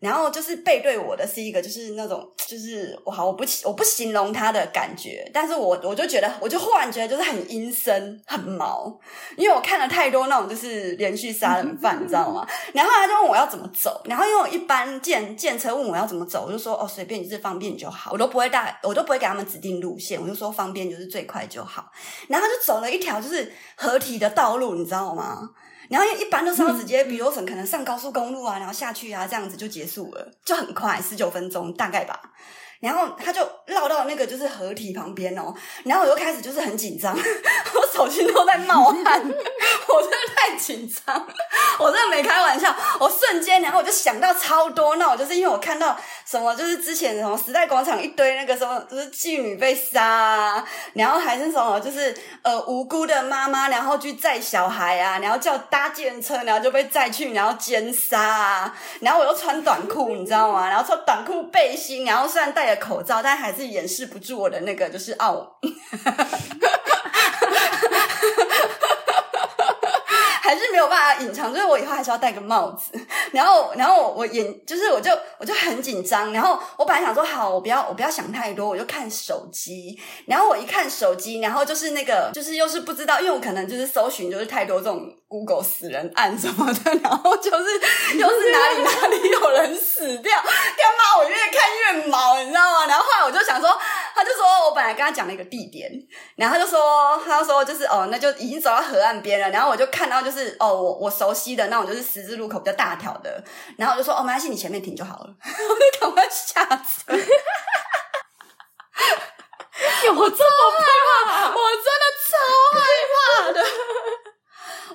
[0.00, 8.96] 然后就是背对我的是一个，就是那种，就是我好，我不我不形容他的感觉，但是我我就觉得，我就忽然觉得就是很阴森、很毛，
[9.36, 12.46] 因为我看了太多那种就是连续杀人犯，你知道吗？
[12.72, 21.90] 然后他就问我要怎么走，然后因为我一般见见车问我要怎么走，我就说哦随便，就是方便就好，我都不会带，我都不会给他们指定路线，我就说方便就是最快就好。
[22.28, 25.50] 然后他就走了一条就是合体的道路，你知道吗？
[25.88, 32.20] 然后因为一般都是要直接，比如说可能上高速公路啊，然后下去啊，这样子就结束了，就很快，十九分钟大概吧。
[32.80, 35.52] 然后他就绕到那个就是河堤旁边哦，
[35.84, 41.26] 然后我又开始就是很紧张， 我手心都在冒汗， 我真的太紧张，
[41.78, 60.68] 我真的没开玩笑，我瞬间然后我就想到超多，那我就是因为我看到什么就是之前什么时代广场一堆那个什么就是妓女被杀啊，然后还是什么就是呃无辜的妈妈然后去载小孩啊，然后叫搭计程车然后就被载去然后奸杀啊，然后我又穿短裤你知道吗？
[60.68, 62.78] 然后穿短裤背心，然后虽然戴着。
[62.78, 65.58] 口罩，但还是掩饰不住我的那个，就是傲。
[68.18, 69.74] 哈哈哈
[70.40, 72.98] 还是没有办法隐藏，所以我以后还是要戴个帽子。
[73.32, 76.32] 然后，然后我眼就是，我就我就很紧张。
[76.32, 80.00] 然后我本来想说，好，我不要，我不要想太多，我就看手机。
[80.24, 87.74] 然后我一看手机，然后就是那个，就是又是不知道，因为我可能就是搜寻，就是太多这种 Google 死人案什么的， 然后就是
[88.16, 91.18] 又是哪里哪里有人死掉，干嘛？
[91.18, 92.86] 我越看越毛，你知道吗？
[92.86, 93.78] 然后后来我就想说，
[94.14, 95.92] 他就说我本来跟他讲了一个地点，
[96.36, 99.50] 然后他就说，他就说就是哦，那就已经走到河岸边了。
[99.50, 100.38] 然后我就看到就是。
[100.38, 103.42] 是哦，我我熟悉的那种就是十字路口比较大条的，
[103.76, 107.12] 然后我就说哦，没关系，你前面停就好了， 我就赶快下车。
[110.06, 110.30] 有这么
[111.26, 111.48] 怕？
[111.48, 112.30] 我真的超
[112.78, 112.78] 害
[113.10, 113.58] 怕的。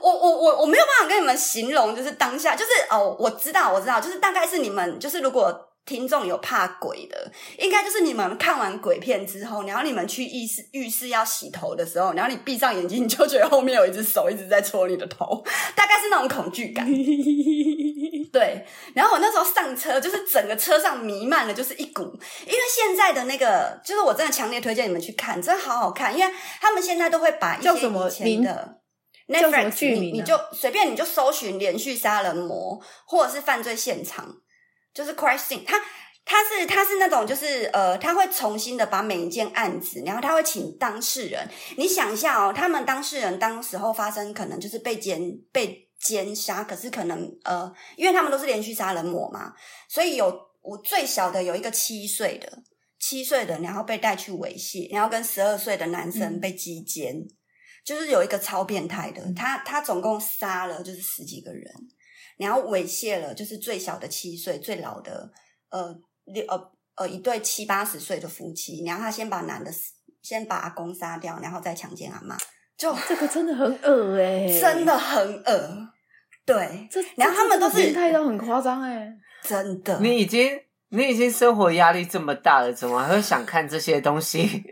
[0.03, 5.69] 我我我我没有办法跟你们形容，就是当下，就是哦，我知道我知道，就是大概是你们，就是如果。
[5.85, 15.43] 听众有怕鬼的，应该就是你们看完鬼片之后，然后你们去浴室浴室要洗头的时候，然后你闭上眼睛，你就觉得后面有一只手一直在戳你的头，
[15.75, 16.87] 大概是那种恐惧感。
[18.31, 22.03] 对，然后我那时候上车，就是整个车上弥漫了就是一股，
[22.45, 28.77] 因为现在的那个，就是我真的强烈推荐你们去看，真的好好看，因为他们现在都会把一些以前的
[29.27, 34.35] Netflix，你你就随便你就搜寻连续杀人魔或者是犯罪现场。
[34.93, 35.75] 就是 crime scene，他
[36.23, 41.49] 他是他是那种就是呃，他会重新的把每一件案子，然后他会请当事人。
[41.77, 45.19] 你想一下哦，他们当事人当时候发生可能就是被奸
[45.51, 49.51] 被奸杀，可是可能呃，因为他们都是连续杀人魔嘛，
[49.89, 52.59] 所以有我最小的有一个七岁的
[52.99, 57.27] 七岁的，然后被带去猥亵，然后跟十二岁的男生被击奸，嗯、
[57.83, 61.63] 就是有一个超变态的，他他总共杀了就是十几个人。
[62.37, 65.31] 然后猥亵了，就是最小的七岁，最老的
[65.69, 68.83] 呃六呃呃一对七八十岁的夫妻。
[68.83, 69.71] 然后他先把男的
[70.21, 72.35] 先把阿公杀掉，然后再强奸阿妈。
[72.75, 75.87] 就这个真的很恶哎、欸， 真的很恶。
[76.43, 79.13] 对，这然后他们都是变态到很夸张哎、欸，
[79.43, 79.99] 真的。
[79.99, 80.59] 你已经
[80.89, 84.63] 你已经生活压力这么大了，怎么还会想看这些东西？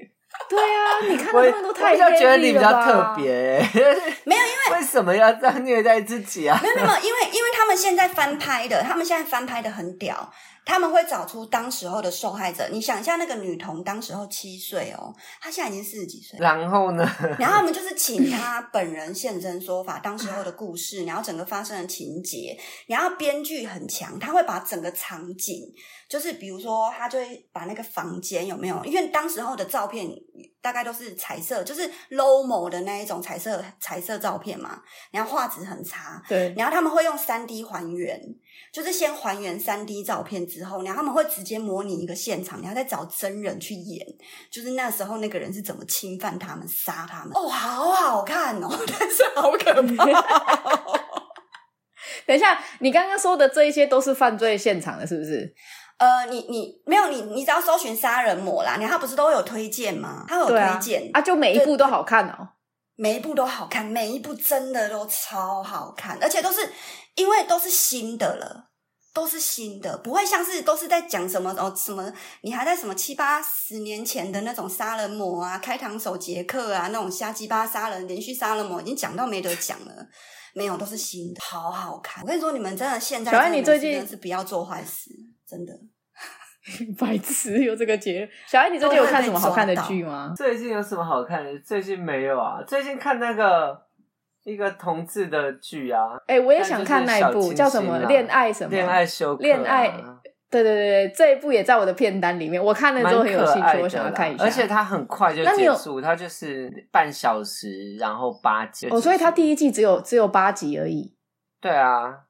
[0.51, 3.57] 对啊，你看他们都太我就觉得你比较特别，
[4.25, 6.59] 没有，因为为什么要这样虐待自己啊？
[6.61, 10.31] 没有没有，因为因为他们现在翻拍的，他们现在翻拍的很屌。
[10.71, 16.39] 他们会找出当时候的受害者，你想一下，那个女童当时候七岁哦，她现在已经四十几岁。
[16.39, 17.05] 然后呢？
[17.37, 22.57] 然后他们就是请 她本人现身说法，当时候的故事， 然后整个发生的情节，
[22.87, 25.61] 然后编剧很强，他会把整个场景，
[26.07, 28.81] 就是比如说，他就会把那个房间有没有？
[28.85, 30.09] 因为当时候的照片
[30.61, 31.81] 大概都是彩色，就是
[32.11, 34.81] low mo 的那一种彩色彩色照片嘛，
[35.11, 36.21] 然后画质很差。
[36.27, 36.53] 对。
[36.55, 38.21] 然后他们会用三 D 还原。
[38.71, 44.05] 就是先还原三 D 照片之后，然后他们会直接模拟一个现场，然后再找真人去演，
[44.49, 47.31] 就是那时候那个人是怎么侵犯他们、杀他们。
[47.33, 50.05] 哦，好好看哦， 但是好可怕。
[52.25, 55.53] 等一下，你刚刚说的这一些都是犯罪现场的，是不是？
[56.01, 60.25] 呃，你你没有你，你只要搜寻杀人魔啦，你他不是都会有推荐吗？
[60.27, 62.49] 他有推荐啊，啊，就每一部都好看哦，
[62.95, 66.67] 每一部都好看，每一部真的都超好看，而且都是。
[67.15, 68.69] 因为都是新的了，
[69.13, 72.09] 都是新的，不会像是都是在讲什么哦什么，
[72.41, 80.07] 你还在什么七八十年前的那种杀人魔啊，开膛手杰克啊那种瞎鸡巴杀人连续杀人魔，已经讲到没得讲了。
[80.55, 82.23] 没有，都是新的，好好看。
[82.23, 85.09] 我跟你说，你们真的现在，小安，你最近是不要做坏事，
[85.45, 85.73] 真的。
[86.99, 88.29] 白痴有这个结论。
[88.47, 90.33] 小艾，你最近有看什么好看的剧吗？
[90.37, 91.59] 最近有什么好看的？
[91.59, 92.61] 最近没有啊。
[92.65, 93.89] 最近看那个。
[94.43, 97.99] 一个同志的剧啊，哎、欸，我也想看那一部，叫什么？
[98.07, 98.71] 恋爱什么？
[98.71, 99.43] 恋爱修课、啊。
[99.43, 99.87] 恋爱，
[100.49, 102.59] 对对对对，这一部也在我的片单里面。
[102.59, 104.43] 我看了之后很有兴趣，我想要看一下。
[104.43, 108.87] 而且它很快就结束，它就是半小时，然后八集。
[108.89, 111.13] 哦，所以它第一季只有只有八集而已。
[111.61, 112.21] 对啊，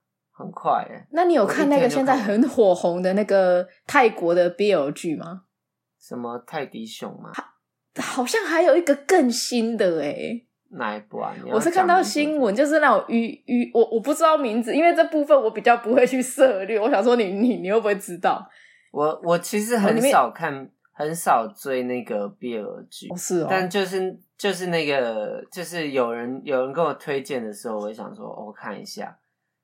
[0.41, 1.07] 很快耶。
[1.11, 5.43] 那你有看那个现在很火红的那个泰国的 BL 剧吗？
[5.99, 7.31] 什么泰迪熊吗？
[8.01, 10.41] 好像还有一个更新的哎。
[10.73, 11.35] 哪一部啊？
[11.51, 16.79] 我是看到新闻，就是那种鱼鱼，我我不知道名字，因为这部分我比较不会去涉猎。
[16.79, 18.49] 我想说你，你你你会不会知道？
[18.93, 23.47] 我我其实很少看，很少追那个 BL 剧，哦是哦。
[23.49, 29.13] 但就是就是那个，就是有人有人跟我推荐的时候，我也想说，哦，我看一下。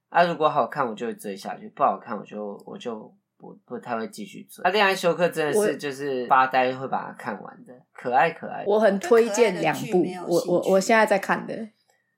[0.09, 3.13] 啊，如果好看，我就会追下去；不好看，我就我就。
[3.39, 4.63] 不不太会继续追。
[4.63, 8.63] 他恋爱休克真的是就是发呆会把它看完的，可爱可爱。
[8.65, 11.53] 我很推荐两部，我我我现在在看的。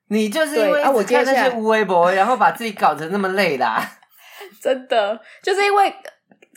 [0.08, 3.84] 你就是因为啊，我看那些无微博，然后把自己搞成那么累啦。
[4.64, 5.94] 真的，就是因为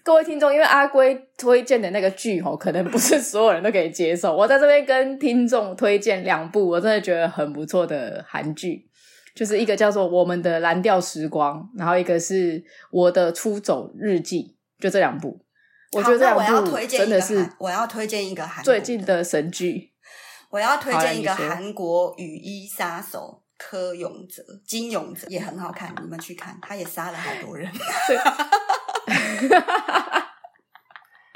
[0.04, 4.32] 各位听众，因为阿龟推荐的那个剧哦，可能不是所有人都可以接受。
[4.36, 8.86] 我在这边跟听众推荐两部，我真的觉得很不错的韩剧，
[9.34, 12.60] 就是一个叫做《我们的蓝调时光》，然后一个是
[12.90, 14.56] 《我的出走日记》。
[14.82, 15.40] 就这两部，
[15.92, 19.92] 我觉得这两部真的是我要推荐一个韩最近的神剧。
[20.50, 27.70] 我要推荐一个韩国雨衣杀手柯永哲、金永哲也很好看，你们去看，他也杀了好多人。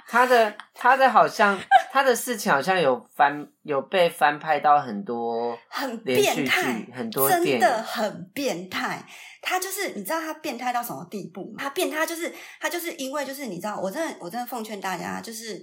[0.09, 1.59] 他的他的好像
[1.90, 9.04] 他的事情好像有翻有被翻拍到很多很变态，很多真的很变态。
[9.42, 11.54] 他就是你知道他变态到什么地步吗？
[11.59, 15.59] 他变态就是他就是因为就是你知道，我真的我真的奉劝大家，就是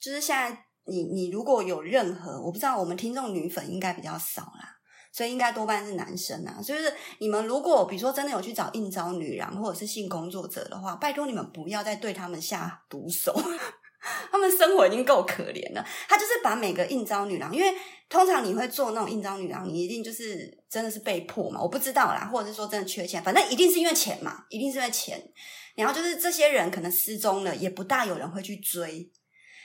[0.00, 4.78] 就是现在你你如果有任何我不知道我们听众女粉应该比较少啦，
[5.12, 6.60] 所以应该多半是男生啊。
[6.62, 13.34] 所以就是你们如果比如说真的有去找应招女郎或者是性工作者的话，拜托你们不要再对他们下毒手。
[14.32, 17.72] 他们生活已经够可怜了，他就是把每个应招女郎，因为
[18.08, 25.22] 通常你会做那种应招女郎，你一定就是真的是被迫嘛，我不知道啦，或者是说真的缺钱，反正一定是因为钱嘛，一定是因为钱。
[25.74, 29.10] 然后就是这些人可能失踪了，也不大有人会去追。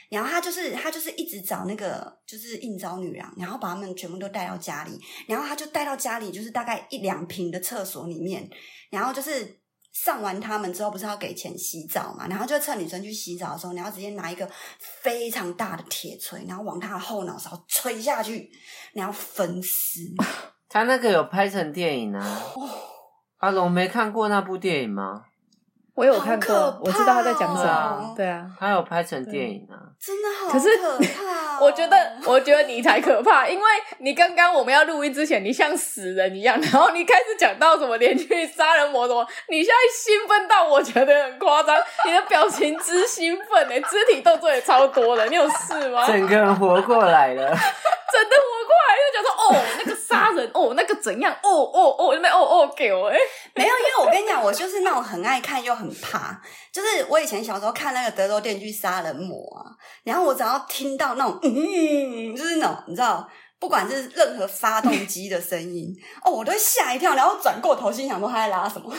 [0.08, 8.48] 然后他就是他就是一直找那个就是应招女郎，然后把他们全部都带到家里，然后他就带到家里，就是大概一两平的厕所里面，
[8.90, 9.57] 然后就是。
[9.92, 12.26] 上完他们之后，不是要给钱洗澡嘛？
[12.28, 18.50] 然后就趁女生去洗澡的时候，你要直接拿一个非常大的铁锤，然后往她的后脑勺锤下去，
[18.92, 20.00] 然后分尸。
[20.68, 22.42] 他那个有拍成电影啊？
[22.54, 22.68] 哦、
[23.38, 25.24] 阿龙没看过那部电影吗？
[25.98, 28.14] 我有看过，哦、我知道他在讲什么。
[28.16, 30.54] 对啊，他有拍成电影啊，真的好可怕。
[30.54, 30.70] 可是
[31.60, 33.64] 我觉得，我觉得你才可怕，因为
[33.98, 41.76] 你刚刚我们要录音之前，你像死人一样，然后你开始讲到什么连续杀人魔什么，你现在兴奋到我觉得很夸张，
[42.06, 46.06] 你的表情之兴奋哎，肢体动作也超多的，你有事吗？
[46.06, 53.16] 整个人活过来了， 真的活过来，就讲说哦，那个杀人哦，那个怎样哦哦哦，那边哦哦给我哎，
[53.58, 54.38] 没有，因为我跟你讲。
[54.38, 56.40] 我就是那种很爱看又很怕。
[56.72, 59.66] 就是我以前小时候看那个德州电锯杀人魔啊，
[60.04, 63.28] 然后我只要听到那种嗯，就是那种你知道，
[63.58, 65.92] 不管是任何发动机的声音
[66.24, 68.96] 哦，我都会吓一跳，然后转过头心想说他在拉什么， 会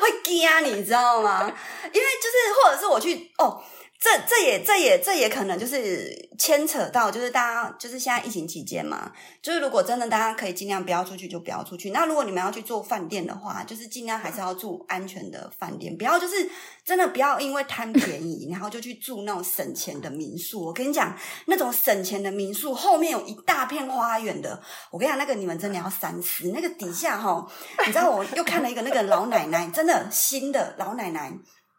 [0.00, 1.52] 会惊你知道吗？
[1.92, 3.60] 因为就是或者是我去哦。
[4.04, 11.88] 这这也这也这也可能就是牵扯到，就是大家就是现在疫情期间嘛，就是如果真的大家可以尽量不要出去，就不要出去。
[11.88, 16.50] 那如果你们要去做饭店的话，就是尽量还是要住安全的饭店，不要就是
[16.84, 20.66] 真的不要因为贪便宜，然后就去住那种省钱的民宿。
[20.66, 26.52] 我跟你讲，那种省钱的民宿后面有一大片花园的，我跟你讲，那个你们真的要三思。
[26.54, 27.50] 那个底下哈，
[27.86, 31.32] 你知道我又看了一个那个老奶奶，真的新的老奶奶，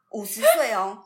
[0.10, 0.98] 五十岁哦。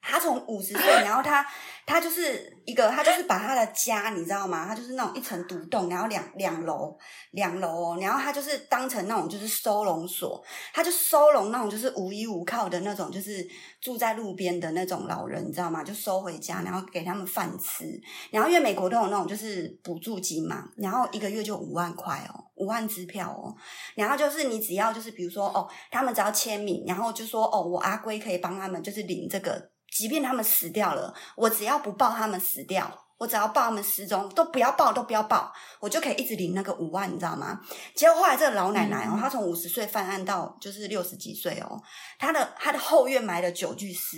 [0.00, 1.44] 他从五十岁，然后他
[1.84, 4.66] 他就是一个，他就是把他的家，你知道吗？
[4.66, 6.96] 他就是那种一层独栋，然后两两楼
[7.32, 10.42] 两楼哦，然后他就是当成那种就是收容所，
[10.72, 13.46] 他就收容那种就是无依无靠的那种，就是
[13.80, 15.82] 住在路边的那种老人，你知道吗？
[15.84, 17.84] 就收回家，然后给他们饭吃，
[18.30, 23.54] 然后因为美国都有那种就是补助金嘛，然后一个月就五万块哦，五万支票哦，
[23.94, 29.70] 然后就是你只要就是比如说哦，他们只要签名，然后就说哦，我阿龟可以帮他们就是领这个。
[29.90, 37.58] 即便他们死掉了，我只要不报他们死掉，我只要报他们失踪，都不要报，都不要报，我就可以一直领那个五万，你知道吗？
[37.94, 41.80] 结果后来这个老奶奶哦，嗯、她从五十岁犯案到就是六十几岁哦，
[42.18, 44.16] 她的她的后院埋了九具尸，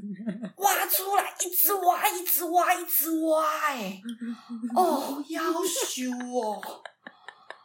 [0.56, 4.00] 挖出来一直挖，一直挖，一直挖，哎，
[4.74, 6.62] 哦，要修哦，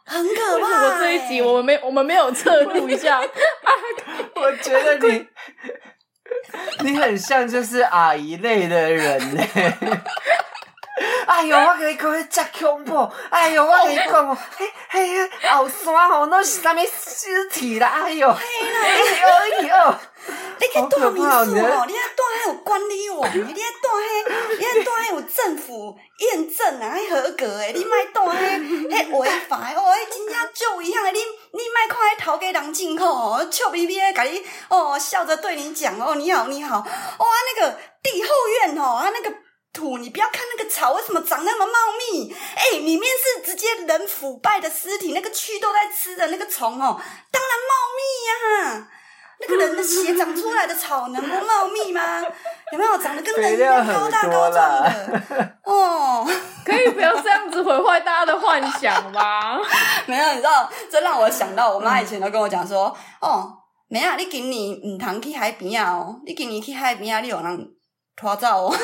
[0.04, 0.84] 很可怕。
[0.84, 3.20] 我这一集我们没我们没有侧度一下，
[4.36, 5.26] 我觉得你。
[6.80, 9.42] 你很像就是阿姨类的人呢。
[11.26, 13.10] 哎呦，我跟你讲，真恐怖！
[13.30, 17.88] 哎哟，我跟你讲，嘿，嘿，后山哦，拢是啥物尸体啦？
[18.04, 18.44] 哎呦，哎
[19.22, 19.94] 呦，哎呦，
[20.60, 23.14] 你去住民宿哦，你还住还有管理员，
[23.48, 37.26] 你还住还，你还住还有政府验证啊，还合格诶，你莫住还，还违法哦，迄真正就一样诶，你你莫看迄头家人进口哦，笑眯眯诶，甲你哦，笑着对你讲哦，你好，你好，哇，
[37.58, 38.28] 那个帝后
[38.60, 39.36] 院哦，啊，那个。
[39.76, 42.32] 土，你不要看那个草为什么长那么茂密？
[42.32, 46.98] 哎、欸，里面是直接人腐败的尸体，那个蛆都在吃的那个虫哦，
[47.30, 48.88] 当然茂密呀、啊。
[49.38, 52.22] 那个人的血长出来的草能不茂密吗？
[52.72, 55.58] 有没有长得跟人一样高大高壮的？
[55.62, 56.26] 哦，
[56.64, 59.60] 可以不要这样子毁坏大家的幻想吗？
[60.06, 62.84] 没有，你知道，这让我想到我妈以前都跟我讲说，
[63.20, 63.52] 哦，
[63.88, 65.92] 没啊，你今年唔通去海边啊？
[65.92, 67.20] 哦，你今年去海边啊？
[67.20, 67.68] 你有人
[68.16, 68.74] 拖走哦。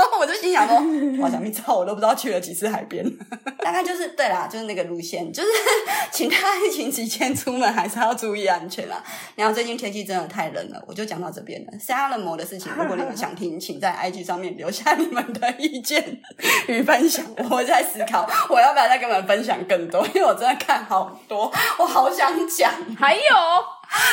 [0.00, 0.76] 然后我就心想说，
[1.22, 3.04] 我想你知道我都不知道去了几次海边，
[3.60, 5.48] 大概就是对啦，就是那个路线，就是
[6.10, 9.02] 请大家疫情期间出门还是要注意安全啦。
[9.34, 11.78] 然后最近天气真的太冷了，我就讲到这边了。
[11.78, 16.20] 杀人魔的事情，如果你们想听，请在 IG 上面留下你们的意见
[16.66, 17.24] 与分享。
[17.50, 20.06] 我在思考，我要不要再跟你们分享更多？
[20.14, 22.72] 因为我真的看好多，我好想讲。
[22.98, 23.22] 还有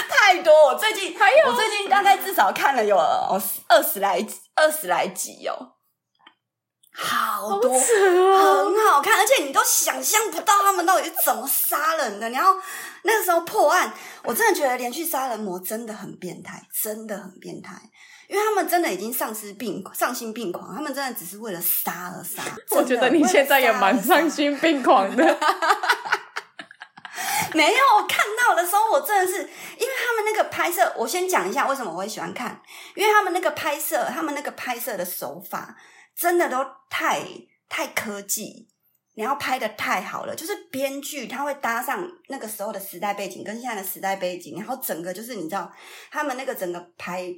[0.10, 4.26] 太多，我最近还有，我最近大概至少看了有二十来
[4.56, 5.77] 二十来集哦。
[7.00, 12.28] 好多，很好看，而且你都想象不到他们到底是怎么杀人的。
[12.32, 12.56] 然后
[13.04, 13.94] 那个时候破案，
[14.24, 17.80] 我真的觉得连续杀人魔真的很变态，真的很变态，
[18.28, 22.42] 因为他们真的已经丧失病、丧心病狂，他们真的只是为了杀而杀。
[22.72, 25.24] 我觉得你现在也蛮丧心病狂的。
[27.54, 32.60] 没有，我看到的时候，我真的是因为他们那个拍摄，我先讲一下为什么我会喜欢看，
[32.96, 35.76] 因为他们那个拍摄，他们那个拍摄的手法。
[36.18, 37.22] 真的都太
[37.70, 38.68] 太科技，
[39.14, 40.36] 然后拍的太好了。
[40.36, 45.72] 就是编剧他会搭上那个时候的时代背景，跟现在的时代背景，然后整个就是你知道，
[46.10, 47.32] 他们那个整个拍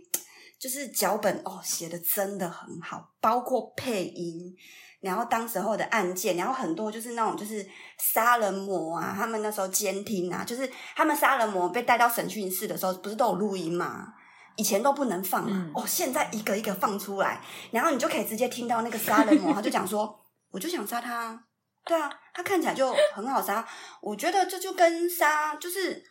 [0.57, 4.55] 就是脚本哦写的真的很好，包括配音，
[5.01, 7.67] 然后当时候的案件，然后很多就是那种就是
[7.97, 14.13] 杀人魔啊，他们那时候监听啊，就是他们杀人魔被带到审讯室的时候，不是都有录音吗？
[14.59, 17.41] 以前都不能放嘛，嗯、哦，现在一个一个放出来，
[17.71, 20.19] 然后你就可以直接听到那个杀人魔， 他就讲说，
[20.51, 21.41] 我就想杀他，
[21.85, 23.65] 对啊，他看起来就很好杀，
[24.01, 26.03] 我觉得这就跟杀就是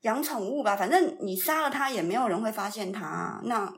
[0.00, 3.72] 养宠物吧，反正你杀了他也没有人会发现他，那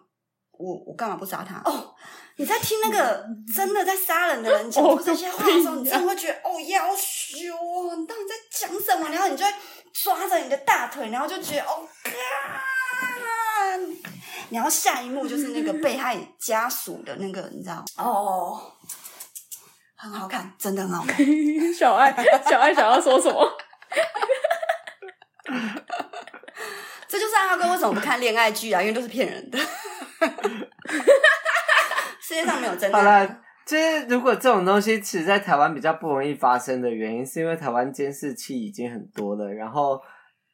[0.53, 1.61] 我我干嘛不杀他？
[1.71, 1.95] 哦，
[2.39, 8.35] 你在听那个真的在杀人的人讲出这些话的时候，你真的会觉得哦，要羞哦，你到底在
[8.67, 9.11] 讲什么？
[9.11, 9.53] 然后你就会
[9.93, 12.11] 抓着你的大腿，然后就觉得哦，嘎。
[14.51, 18.61] 然后下一幕就是那个被害家属的那个你知道哦
[19.97, 21.27] 很好看真的很好看
[21.75, 22.13] 小爱
[22.49, 23.57] 小爱想要说什么
[27.09, 29.59] 这就是阿哥为什么不看恋爱剧啊因为都是骗人的
[32.21, 33.27] 世界上没有真的好了
[33.67, 40.01] 就是如果这种东西其实在台湾比较不容易发生的原因是因为台湾监视器已经很多了然后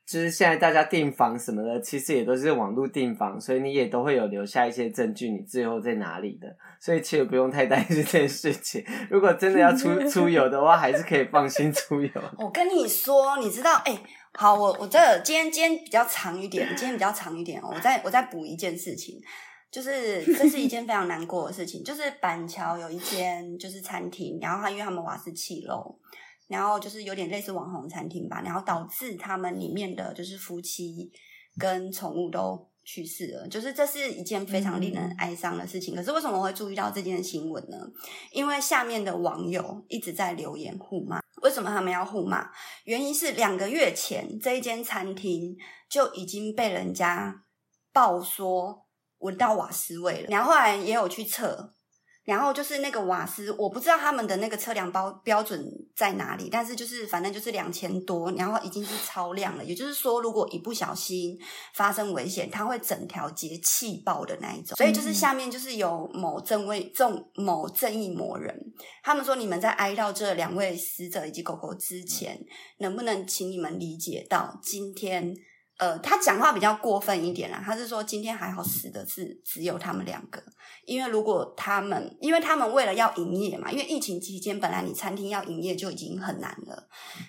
[0.06, 8.84] 就是现在大家订房什么的，其实也都是网络订房，所以你也都会有留下一些证据，你最后在哪里的，所以其实不用太担心 这件事情。
[9.08, 12.10] 如果真的要出 出游的话，还是可以放心出游。
[12.38, 14.00] 我跟你说，你知道，哎、欸，
[14.34, 19.18] 好，我我这今天今天比较长一点，今天比较长一点，我再我再补一件事情，
[19.70, 25.98] 就是这是一件非常难过的事情，就是板桥有一间就是餐厅，然后他因为他们瓦斯气漏。
[26.54, 31.10] 然后就是有点类似网红餐厅吧，然后导致他们里面的就是夫妻
[31.58, 35.94] 跟宠物都去世了，就是这是一件非常令人哀伤的事情。
[35.94, 37.76] 嗯、可是为什么我会注意到这件新闻呢？
[38.30, 41.20] 因为下面的网友一直在留言互骂。
[41.42, 42.48] 为什么他们要互骂？
[42.84, 45.56] 原因是两个月前这一间餐厅
[45.90, 47.44] 就已经被人家
[47.92, 48.86] 爆说
[49.18, 51.74] 闻到瓦斯味了，然后后来也有去测。
[52.24, 55.62] 然后就是那个瓦斯，我不知道他们的那个测量包标准
[55.94, 59.64] 在哪里，但是就是反正就是两千多，然后已经是超量了。
[59.64, 61.38] 也就是说，如果一不小心
[61.74, 64.74] 发生危险，它会整条街气爆的那一种。
[64.76, 68.58] 所以就是下面就是有某正位正某正义魔人，
[69.02, 72.38] 他们说你们在哀悼这两位死者以及狗狗之前，
[72.78, 75.34] 能不能请你们理解到今天？
[75.78, 80.40] 呃，他讲话比较过分一点啦，他是说今天还好死的是只有他们两个，
[80.86, 86.88] 因为如果他们，因为他们为了要营业嘛，因为疫情期间本来你餐厅要营业就已经很难了，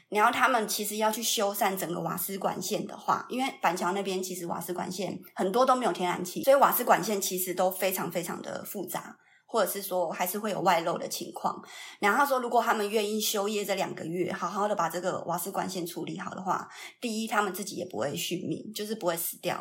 [0.10, 9.18] 然后他们其实要去修缮整个瓦斯管线的话，因为板桥那边其实瓦斯管线很多都没有天然气，所以瓦斯管线其实都非常非常的复杂。
[9.56, 11.58] 或者是说还是会有外漏的情况，
[12.02, 16.68] 然后他说，如果他们愿意休业这两个月，好好的把这个瓦斯管线处理好的话，
[17.00, 19.56] 第一，他们自己也不会续命，就是不会死掉；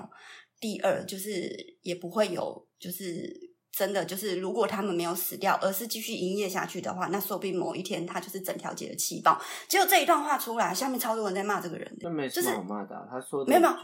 [0.59, 1.49] 第二，就是
[1.83, 3.33] 也不会有，就是
[3.71, 9.41] 真的就是，如果他们没有死掉，而是继续营业下去的话，那说不定某一天他就是整条街的气爆。
[9.69, 13.75] 结果这一段话出来，下面超多人在骂这个人，那没什么好骂的啊，就是，他说的没有没有。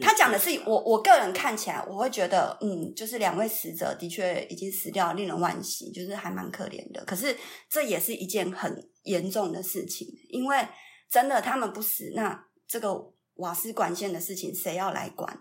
[0.00, 7.04] 他讲的是我，我个人看起来，我会觉得，嗯，就是两位死者的确已经死掉，令人惋惜，就是还蛮可怜的。
[7.04, 7.36] 可是
[7.68, 10.66] 这也是一件很严重的事情，因为
[11.10, 15.40] 真的他们不死，那这个瓦斯管线的事情谁要来管？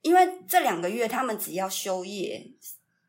[0.00, 2.44] 因为这两个月他们只要休业，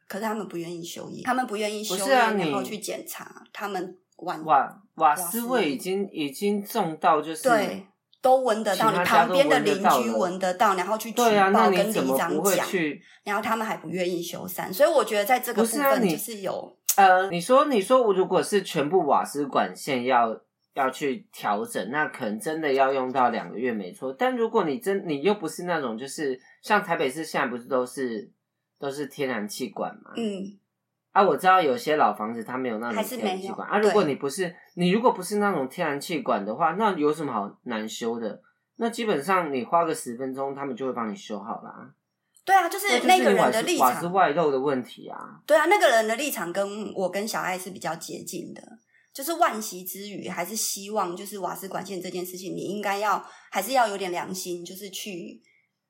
[0.08, 7.88] 可是他们不愿意休业，他们不愿意休业，啊、然后去检查，他们瓦瓦瓦斯味已经已经重到就是对。
[8.24, 12.66] 都闻得到，你旁边的邻居闻得到，然后去举报跟里长讲，
[13.26, 20.40] 然后他们还不愿意修缮，所以我觉得在这个部分就是有、啊、呃，你说你说，如果是全部瓦斯管线要
[20.74, 24.16] 要去调整，那可能真的要用到两个月，没错。
[24.18, 28.32] 但如果你真你又不是那种，就是像台北市现在不是都是
[28.80, 30.58] 都是天然气管嘛，嗯。
[31.14, 33.78] 啊，我知道有些老房子它没有那种天然气管啊。
[33.78, 38.42] 如果你不是你如果不是那种天然气管的话，那有什么好难修的？
[38.78, 41.94] 那基本上你花个十分钟，他们就会帮你修好啦。
[42.44, 45.18] 对啊，就是那个人的立场，瓦斯外漏的问题啊。
[45.46, 48.62] 对啊，那个人的立场跟我跟小爱是比较接近的，
[49.14, 55.40] 就是惋惜之余，还是希望就是瓦斯管线这件事情，你应该要还是要有点良心，就是去。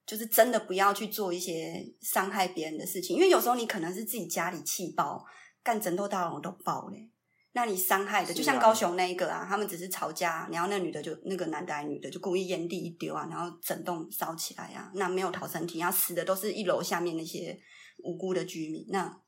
[0.06, 5.26] 就是真的不要去做一些伤害别人的事情，因为有时候你可能是自己家里气爆，
[5.64, 7.10] 干整栋大楼都爆嘞，
[7.54, 17.60] 那你伤害的就像高雄那一个啊，他们只是吵架，然后那女的就那个男的还女的就故意烟蒂一丢啊，然后整栋烧起来啊，那没有逃生梯，然后死的都是一楼下面那些
[18.04, 19.23] 无辜的居民，那。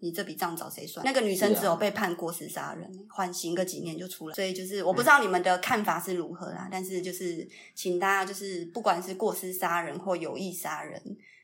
[0.00, 1.04] 你这笔账找谁算？
[1.04, 4.34] 那个女生只有被判过失杀人，缓、啊、刑个几年就出来。
[4.34, 11.00] 所以就是我不知道你们的看法是如何啦，嗯、但是就是请大家就是不管是过失杀人或有意杀人，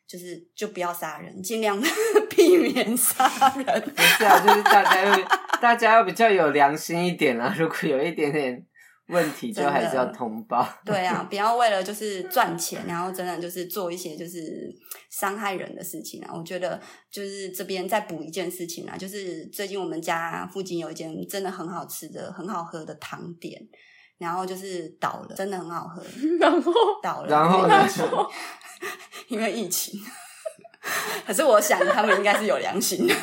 [0.06, 1.80] 就是就不要杀人，尽量
[2.30, 3.26] 避免杀
[3.56, 3.94] 人。
[3.94, 7.54] 不是啊，就是大家要大家要比较有良心一点啦。
[7.56, 8.66] 如果有一点点。
[9.08, 10.68] 问题就还是要通报。
[10.84, 14.68] 对啊，不要为了就是赚钱，然后真的就是做一些就是
[15.10, 16.32] 伤害人的事情啊！
[16.34, 16.80] 我觉得
[17.10, 23.60] 就是这边再补一件事情啊，就是最近我们家附近有一间真的很好吃的、很好喝的糖点，
[24.18, 26.02] 然后就是倒了，真的很好喝，
[26.40, 27.86] 然后倒了，然后呢？
[29.28, 30.00] 因为疫情。
[31.26, 33.14] 可是我想他们应该是有良心的。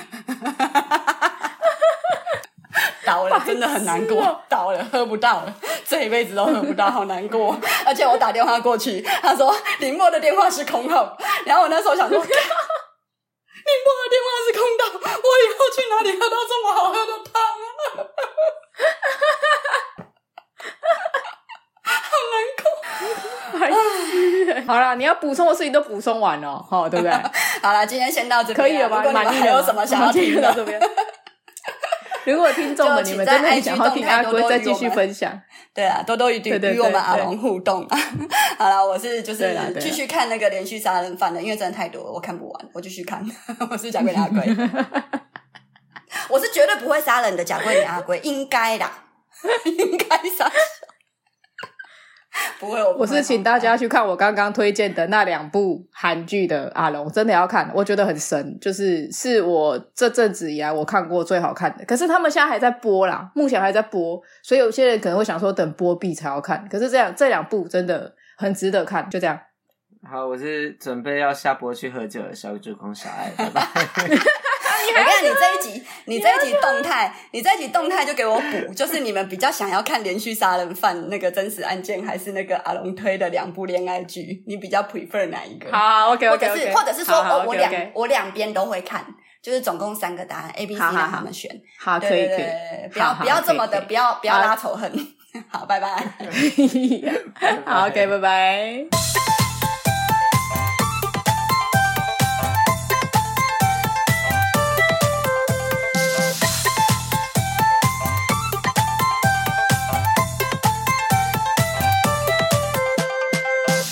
[3.14, 4.41] 倒了，真的很难过。
[4.49, 5.53] 倒了，喝不到了，
[5.88, 7.55] 这一辈子都喝不到，好难过。
[7.86, 11.16] 而且我打电话过去，他说林默的电话是空号。
[11.45, 12.34] 然后我那时候想说， 林默
[14.01, 18.03] 的电话是空号，我以后去哪里喝到这么好喝的汤啊？
[21.86, 21.91] 好
[22.32, 22.64] 难过。
[24.68, 27.14] 好啦，你要补充的事情都补充完了，好，对不对？
[27.61, 29.03] 好了，今天先到这边，可以了吧？
[29.11, 29.57] 满意了。
[29.57, 30.53] 有什么想要听的？
[30.53, 30.80] 这边。
[32.26, 35.41] 如果听众们你们真的很想要听阿龟再继续分享，
[35.74, 37.88] 对啊，多多与与我们阿龙互动。
[38.57, 43.24] 好了，我是就是继续看那个连续杀人犯的，因为真的太多了，我看不完，我继续看。
[43.69, 44.55] 我是贾桂琳阿龟，
[46.30, 48.86] 我是绝对不会杀人的贾桂琳阿龟，应该的，
[49.65, 50.49] 应该杀。
[52.64, 61.84] 不会，我，不我是请大家去看我刚刚推荐的那两部韩剧的阿龙，真的要看，我觉得很神，就是是我这阵子以来我看过最好看的。
[61.86, 66.66] 可是他们现在还在播啦，目前还在播，所以有些人可能会想说等播毕才要看。
[66.70, 69.38] 可是这样这两部真的很值得看，就这样。
[70.09, 73.64] 好，我是准备要下播去喝酒的小酒空小爱，拜拜。
[74.89, 84.43] 我看你这一集， 你这一集动态，你这一集动态就给我补， 就是你们比较想要看连续杀人犯那个真实案件，还是那个阿龙推的两部恋爱剧？
[84.47, 85.71] 你比较 prefer 哪一个？
[85.71, 89.05] 好，OK OK，或者是或者是说我我两我两边都会看，
[89.41, 91.49] 就是总共三个答案 A B C 让他们选。
[91.79, 92.45] 好，可以可以，
[92.91, 94.91] 不要不要这么的，不要不要拉仇恨。
[95.49, 95.88] 好，拜拜。
[97.65, 99.53] 好，OK，拜拜。